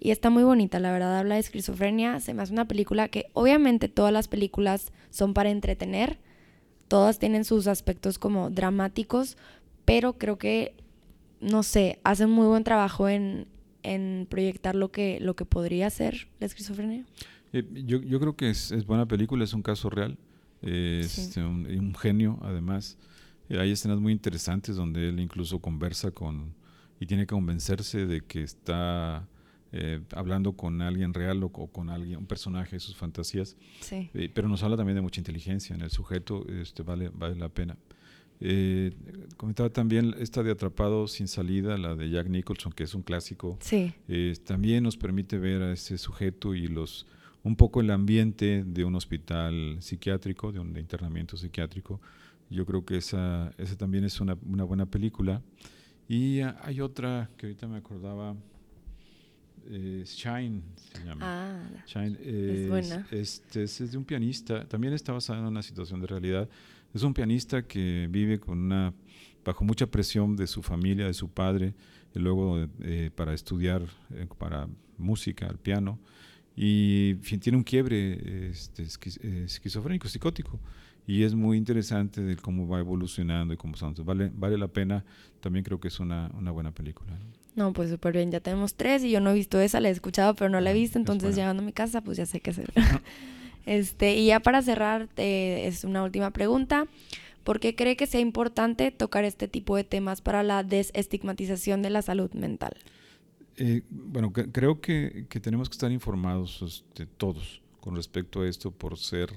y 0.00 0.10
está 0.10 0.30
muy 0.30 0.42
bonita, 0.42 0.80
la 0.80 0.92
verdad, 0.92 1.18
habla 1.18 1.34
de 1.34 1.40
esquizofrenia. 1.40 2.20
Se 2.20 2.34
me 2.34 2.42
hace 2.42 2.52
una 2.52 2.66
película 2.66 3.08
que 3.08 3.30
obviamente 3.32 3.88
todas 3.88 4.12
las 4.12 4.28
películas 4.28 4.92
son 5.10 5.34
para 5.34 5.50
entretener, 5.50 6.18
todas 6.88 7.18
tienen 7.18 7.44
sus 7.44 7.66
aspectos 7.66 8.18
como 8.18 8.50
dramáticos, 8.50 9.36
pero 9.84 10.14
creo 10.18 10.38
que, 10.38 10.74
no 11.40 11.62
sé, 11.62 11.98
hacen 12.04 12.30
muy 12.30 12.46
buen 12.46 12.64
trabajo 12.64 13.08
en, 13.08 13.46
proyectar 14.28 14.74
lo 14.74 14.90
que, 14.90 15.18
lo 15.20 15.34
que 15.34 15.46
podría 15.46 15.88
ser 15.88 16.28
la 16.40 16.46
esquizofrenia. 16.46 17.06
Eh, 17.54 17.64
yo, 17.86 18.20
creo 18.20 18.36
que 18.36 18.50
es, 18.50 18.84
buena 18.84 19.06
película, 19.06 19.44
es 19.44 19.54
un 19.54 19.62
caso 19.62 19.88
real, 19.88 20.18
es 20.62 21.36
un, 21.36 21.66
un, 21.66 21.94
genio 21.94 22.38
además. 22.42 22.98
Eh, 23.48 23.58
hay 23.58 23.72
escenas 23.72 24.00
muy 24.00 24.12
interesantes 24.12 24.76
donde 24.76 25.08
él 25.08 25.20
incluso 25.20 25.60
conversa 25.60 26.10
con 26.10 26.54
y 27.00 27.06
tiene 27.06 27.24
que 27.24 27.34
convencerse 27.34 28.06
de 28.06 28.22
que 28.22 28.42
está 28.42 29.28
eh, 29.70 30.00
hablando 30.12 30.52
con 30.52 30.80
alguien 30.80 31.12
real 31.12 31.42
o, 31.44 31.50
con 31.50 31.90
alguien, 31.90 32.18
un 32.18 32.26
personaje 32.26 32.76
de 32.76 32.80
sus 32.80 32.96
fantasías. 32.96 33.56
Eh, 33.90 34.30
pero 34.32 34.48
nos 34.48 34.62
habla 34.62 34.76
también 34.76 34.96
de 34.96 35.02
mucha 35.02 35.20
inteligencia 35.20 35.74
en 35.74 35.82
el 35.82 35.90
sujeto, 35.90 36.46
este, 36.48 36.82
vale, 36.82 37.10
vale 37.10 37.36
la 37.36 37.48
pena. 37.48 37.76
Eh, 38.40 38.92
comentaba 39.36 39.68
también 39.68 40.14
esta 40.18 40.42
de 40.42 40.52
Atrapado 40.52 41.06
sin 41.08 41.28
salida, 41.28 41.76
la 41.76 41.94
de 41.94 42.08
Jack 42.08 42.28
Nicholson, 42.28 42.72
que 42.72 42.84
es 42.84 42.94
un 42.94 43.02
clásico. 43.02 43.58
también 44.44 44.84
nos 44.84 44.96
permite 44.96 45.38
ver 45.38 45.62
a 45.62 45.72
ese 45.72 45.98
sujeto 45.98 46.54
y 46.54 46.68
los 46.68 47.06
un 47.42 47.56
poco 47.56 47.80
el 47.80 47.90
ambiente 47.90 48.64
de 48.66 48.84
un 48.84 48.94
hospital 48.94 49.78
psiquiátrico, 49.80 50.52
de 50.52 50.60
un 50.60 50.76
internamiento 50.76 51.36
psiquiátrico. 51.36 52.00
Yo 52.50 52.64
creo 52.64 52.84
que 52.84 52.96
esa, 52.96 53.52
esa 53.58 53.76
también 53.76 54.04
es 54.04 54.20
una, 54.20 54.36
una 54.46 54.64
buena 54.64 54.86
película. 54.86 55.42
Y 56.08 56.40
hay 56.40 56.80
otra 56.80 57.30
que 57.36 57.46
ahorita 57.46 57.68
me 57.68 57.76
acordaba, 57.76 58.34
eh, 59.70 60.02
Shine 60.06 60.62
se 60.76 61.04
llama. 61.04 61.20
Ah, 61.22 61.84
Shine 61.86 62.16
es, 62.22 62.68
buena. 62.68 63.06
Este, 63.10 63.64
es, 63.64 63.90
de 63.90 63.98
un 63.98 64.04
pianista, 64.04 64.66
también 64.66 64.94
está 64.94 65.12
basada 65.12 65.40
en 65.40 65.44
una 65.44 65.62
situación 65.62 66.00
de 66.00 66.06
realidad. 66.06 66.48
Es 66.94 67.02
un 67.02 67.12
pianista 67.12 67.62
que 67.66 68.08
vive 68.10 68.40
con 68.40 68.58
una, 68.58 68.94
bajo 69.44 69.64
mucha 69.64 69.86
presión 69.86 70.34
de 70.36 70.46
su 70.46 70.62
familia, 70.62 71.06
de 71.06 71.14
su 71.14 71.28
padre, 71.28 71.74
y 72.14 72.18
luego 72.18 72.66
eh, 72.80 73.10
para 73.14 73.34
estudiar 73.34 73.82
eh, 74.14 74.26
para 74.38 74.66
música, 74.96 75.46
al 75.46 75.58
piano, 75.58 75.98
y 76.60 77.14
tiene 77.38 77.56
un 77.56 77.62
quiebre 77.62 78.48
este, 78.50 78.82
esquizofrénico, 78.82 80.08
psicótico 80.08 80.58
y 81.06 81.22
es 81.22 81.32
muy 81.32 81.56
interesante 81.56 82.20
de 82.20 82.34
cómo 82.34 82.66
va 82.66 82.80
evolucionando 82.80 83.54
y 83.54 83.56
cómo 83.56 83.76
son. 83.76 83.94
Vale, 84.04 84.32
vale 84.34 84.58
la 84.58 84.66
pena, 84.66 85.04
también 85.40 85.64
creo 85.64 85.78
que 85.78 85.86
es 85.86 86.00
una, 86.00 86.28
una 86.36 86.50
buena 86.50 86.72
película. 86.72 87.16
No, 87.54 87.72
pues 87.72 87.90
súper 87.90 88.12
bien, 88.12 88.32
ya 88.32 88.40
tenemos 88.40 88.74
tres 88.74 89.04
y 89.04 89.10
yo 89.12 89.20
no 89.20 89.30
he 89.30 89.34
visto 89.34 89.60
esa, 89.60 89.78
la 89.78 89.88
he 89.88 89.92
escuchado, 89.92 90.34
pero 90.34 90.50
no 90.50 90.60
la 90.60 90.72
he 90.72 90.74
visto, 90.74 90.98
entonces 90.98 91.36
llegando 91.36 91.62
a 91.62 91.66
mi 91.66 91.72
casa, 91.72 92.00
pues 92.00 92.16
ya 92.16 92.26
sé 92.26 92.40
qué 92.40 92.50
hacer. 92.50 92.72
este, 93.66 94.16
y 94.16 94.26
ya 94.26 94.40
para 94.40 94.60
cerrar, 94.60 95.08
es 95.16 95.84
una 95.84 96.02
última 96.02 96.32
pregunta. 96.32 96.88
¿Por 97.44 97.60
qué 97.60 97.76
cree 97.76 97.96
que 97.96 98.08
sea 98.08 98.20
importante 98.20 98.90
tocar 98.90 99.24
este 99.24 99.46
tipo 99.46 99.76
de 99.76 99.84
temas 99.84 100.22
para 100.22 100.42
la 100.42 100.64
desestigmatización 100.64 101.82
de 101.82 101.90
la 101.90 102.02
salud 102.02 102.32
mental? 102.32 102.76
Eh, 103.60 103.82
bueno, 103.90 104.32
creo 104.32 104.80
que, 104.80 105.26
que, 105.28 105.40
tenemos 105.40 105.68
que 105.68 105.74
estar 105.74 105.90
informados 105.90 106.62
este, 106.62 107.06
todos 107.06 107.60
con 107.80 107.96
respecto 107.96 108.42
a 108.42 108.48
esto 108.48 108.70
por 108.70 108.96
ser, 108.96 109.30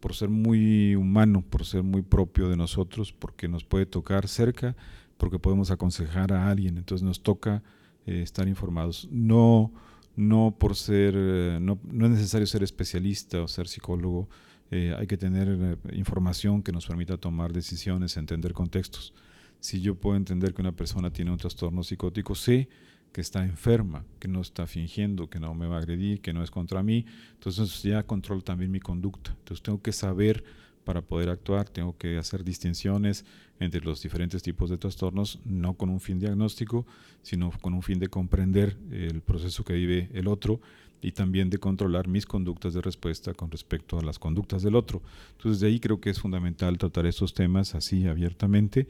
por 0.00 0.14
ser 0.14 0.28
muy 0.28 0.94
humano, 0.94 1.42
por 1.42 1.64
ser 1.64 1.82
muy 1.82 2.02
propio 2.02 2.48
de 2.48 2.56
nosotros, 2.56 3.12
porque 3.12 3.48
nos 3.48 3.64
puede 3.64 3.84
tocar 3.86 4.28
cerca 4.28 4.76
porque 5.18 5.38
podemos 5.38 5.70
aconsejar 5.70 6.32
a 6.32 6.48
alguien, 6.48 6.78
entonces 6.78 7.04
nos 7.04 7.22
toca 7.22 7.62
eh, 8.06 8.22
estar 8.22 8.48
informados. 8.48 9.08
No, 9.10 9.72
no 10.16 10.56
por 10.58 10.76
ser, 10.76 11.14
eh, 11.16 11.58
no, 11.60 11.78
no, 11.90 12.06
es 12.06 12.12
necesario 12.12 12.46
ser 12.46 12.62
especialista 12.62 13.42
o 13.42 13.48
ser 13.48 13.68
psicólogo, 13.68 14.28
eh, 14.70 14.94
hay 14.96 15.06
que 15.06 15.16
tener 15.16 15.78
información 15.92 16.62
que 16.62 16.72
nos 16.72 16.86
permita 16.86 17.16
tomar 17.16 17.52
decisiones, 17.52 18.16
entender 18.16 18.52
contextos. 18.52 19.12
Si 19.60 19.80
yo 19.80 19.96
puedo 19.96 20.16
entender 20.16 20.54
que 20.54 20.62
una 20.62 20.72
persona 20.72 21.10
tiene 21.10 21.32
un 21.32 21.38
trastorno 21.38 21.82
psicótico, 21.82 22.34
sé 22.34 22.68
que 23.12 23.20
está 23.20 23.44
enferma, 23.44 24.04
que 24.18 24.28
no 24.28 24.40
está 24.40 24.66
fingiendo, 24.66 25.28
que 25.28 25.40
no 25.40 25.54
me 25.54 25.66
va 25.66 25.76
a 25.76 25.78
agredir, 25.78 26.20
que 26.20 26.32
no 26.32 26.42
es 26.42 26.50
contra 26.50 26.82
mí, 26.82 27.06
entonces 27.34 27.82
ya 27.82 28.02
controlo 28.02 28.42
también 28.42 28.70
mi 28.70 28.80
conducta. 28.80 29.34
Entonces 29.38 29.62
tengo 29.62 29.82
que 29.82 29.92
saber 29.92 30.44
para 30.84 31.02
poder 31.02 31.28
actuar, 31.28 31.68
tengo 31.68 31.98
que 31.98 32.16
hacer 32.16 32.44
distinciones 32.44 33.26
entre 33.60 33.80
los 33.82 34.02
diferentes 34.02 34.42
tipos 34.42 34.70
de 34.70 34.78
trastornos, 34.78 35.38
no 35.44 35.74
con 35.74 35.90
un 35.90 36.00
fin 36.00 36.18
diagnóstico, 36.18 36.86
sino 37.22 37.50
con 37.60 37.74
un 37.74 37.82
fin 37.82 37.98
de 37.98 38.08
comprender 38.08 38.78
el 38.90 39.20
proceso 39.20 39.64
que 39.64 39.74
vive 39.74 40.08
el 40.14 40.28
otro 40.28 40.60
y 41.02 41.12
también 41.12 41.50
de 41.50 41.58
controlar 41.58 42.08
mis 42.08 42.26
conductas 42.26 42.74
de 42.74 42.80
respuesta 42.80 43.34
con 43.34 43.50
respecto 43.50 43.98
a 43.98 44.02
las 44.02 44.18
conductas 44.18 44.62
del 44.62 44.74
otro. 44.74 45.02
Entonces, 45.32 45.60
de 45.60 45.68
ahí 45.68 45.78
creo 45.78 46.00
que 46.00 46.10
es 46.10 46.20
fundamental 46.20 46.78
tratar 46.78 47.06
estos 47.06 47.34
temas 47.34 47.74
así 47.74 48.06
abiertamente 48.06 48.88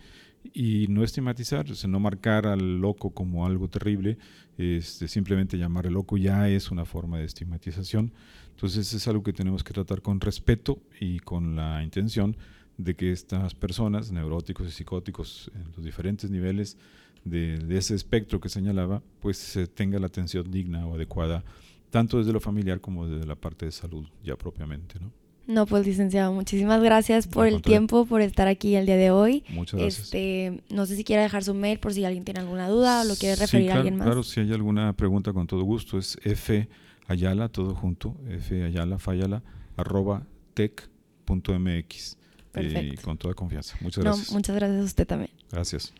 y 0.53 0.87
no 0.89 1.05
estigmatizar, 1.05 1.67
no 1.87 2.01
marcar 2.01 2.47
al 2.47 2.81
loco 2.81 3.11
como 3.11 3.47
algo 3.47 3.69
terrible, 3.69 4.19
este, 4.57 5.09
simplemente 5.09 5.59
llamarle 5.59 5.91
loco 5.91 6.17
ya 6.17 6.49
es 6.49 6.71
una 6.71 6.85
forma 6.85 7.19
de 7.19 7.25
estigmatización. 7.25 8.13
Entonces 8.51 8.93
es 8.93 9.07
algo 9.07 9.23
que 9.23 9.33
tenemos 9.33 9.63
que 9.63 9.73
tratar 9.73 10.03
con 10.03 10.21
respeto 10.21 10.81
y 11.01 11.21
con 11.21 11.57
la 11.57 11.83
intención 11.83 12.37
de 12.77 12.95
que 12.95 13.13
estas 13.13 13.55
personas, 13.55 14.11
neuróticos 14.13 14.67
y 14.69 14.71
psicóticos 14.71 15.51
en 15.55 15.65
los 15.77 15.85
diferentes 15.85 16.31
niveles 16.31 16.77
de, 17.25 17.59
ese 17.77 17.95
espectro 17.95 18.41
que 18.41 18.49
señalaba, 18.49 19.03
pues 19.21 19.37
se 19.37 19.67
tenga 19.67 19.99
la 19.99 20.07
atención 20.07 20.51
digna 20.51 20.87
o 20.87 20.95
adecuada, 20.95 21.45
tanto 21.91 22.19
desde 22.19 22.33
lo 22.33 22.41
familiar 22.41 22.81
como 22.81 23.07
desde 23.07 23.27
la 23.27 23.35
parte 23.35 23.67
de 23.67 23.73
salud 23.73 24.07
ya 24.25 24.37
propiamente. 24.37 24.99
¿no? 25.01 25.13
No, 25.49 25.65
pues 25.67 25.87
licenciado, 25.87 26.33
muchísimas 26.33 26.83
gracias 26.83 27.27
por 27.27 27.47
el 27.49 27.63
tiempo, 27.63 28.05
por 28.05 28.21
estar 28.21 28.47
aquí 28.49 28.75
el 28.77 28.85
día 28.85 28.97
de 28.97 29.11
hoy. 29.11 29.45
Muchas 29.49 29.81
gracias. 29.81 30.05
Este, 30.05 30.63
no 30.69 30.85
sé 30.85 30.95
si 30.95 31.05
quiere 31.05 31.23
dejar 31.23 31.43
su 31.43 31.55
mail 31.55 31.79
por 31.81 31.95
si 31.95 32.05
alguien 32.05 32.23
tiene 32.25 32.41
alguna 32.41 32.69
duda 32.69 33.01
o 33.01 33.05
lo 33.05 33.17
quiere 33.17 33.35
Sí, 33.35 33.41
referir 33.41 33.67
claro, 33.69 33.79
a 33.79 33.81
alguien 33.81 33.97
más. 33.97 34.07
Claro, 34.07 34.23
si 34.23 34.41
hay 34.41 34.53
alguna 34.53 34.93
pregunta 34.93 35.33
con 35.33 35.47
todo 35.47 35.63
gusto, 35.65 35.97
es 35.99 36.19
F 36.23 36.69
Ayala, 37.07 37.49
todo 37.49 37.75
junto, 37.75 38.15
F 38.29 38.63
Ayala, 38.63 38.99
Fayala, 38.99 39.43
arroba 39.79 40.27
tech.mx. 40.53 42.17
Perfecto. 42.53 43.03
con 43.03 43.17
toda 43.19 43.35
confianza. 43.35 43.77
Muchas 43.81 44.05
No, 44.05 44.11
gracias. 44.13 44.33
muchas 44.33 44.57
gracias 44.57 44.81
a 44.81 44.85
usted 44.85 45.07
también. 45.07 45.31
Gracias. 45.51 45.93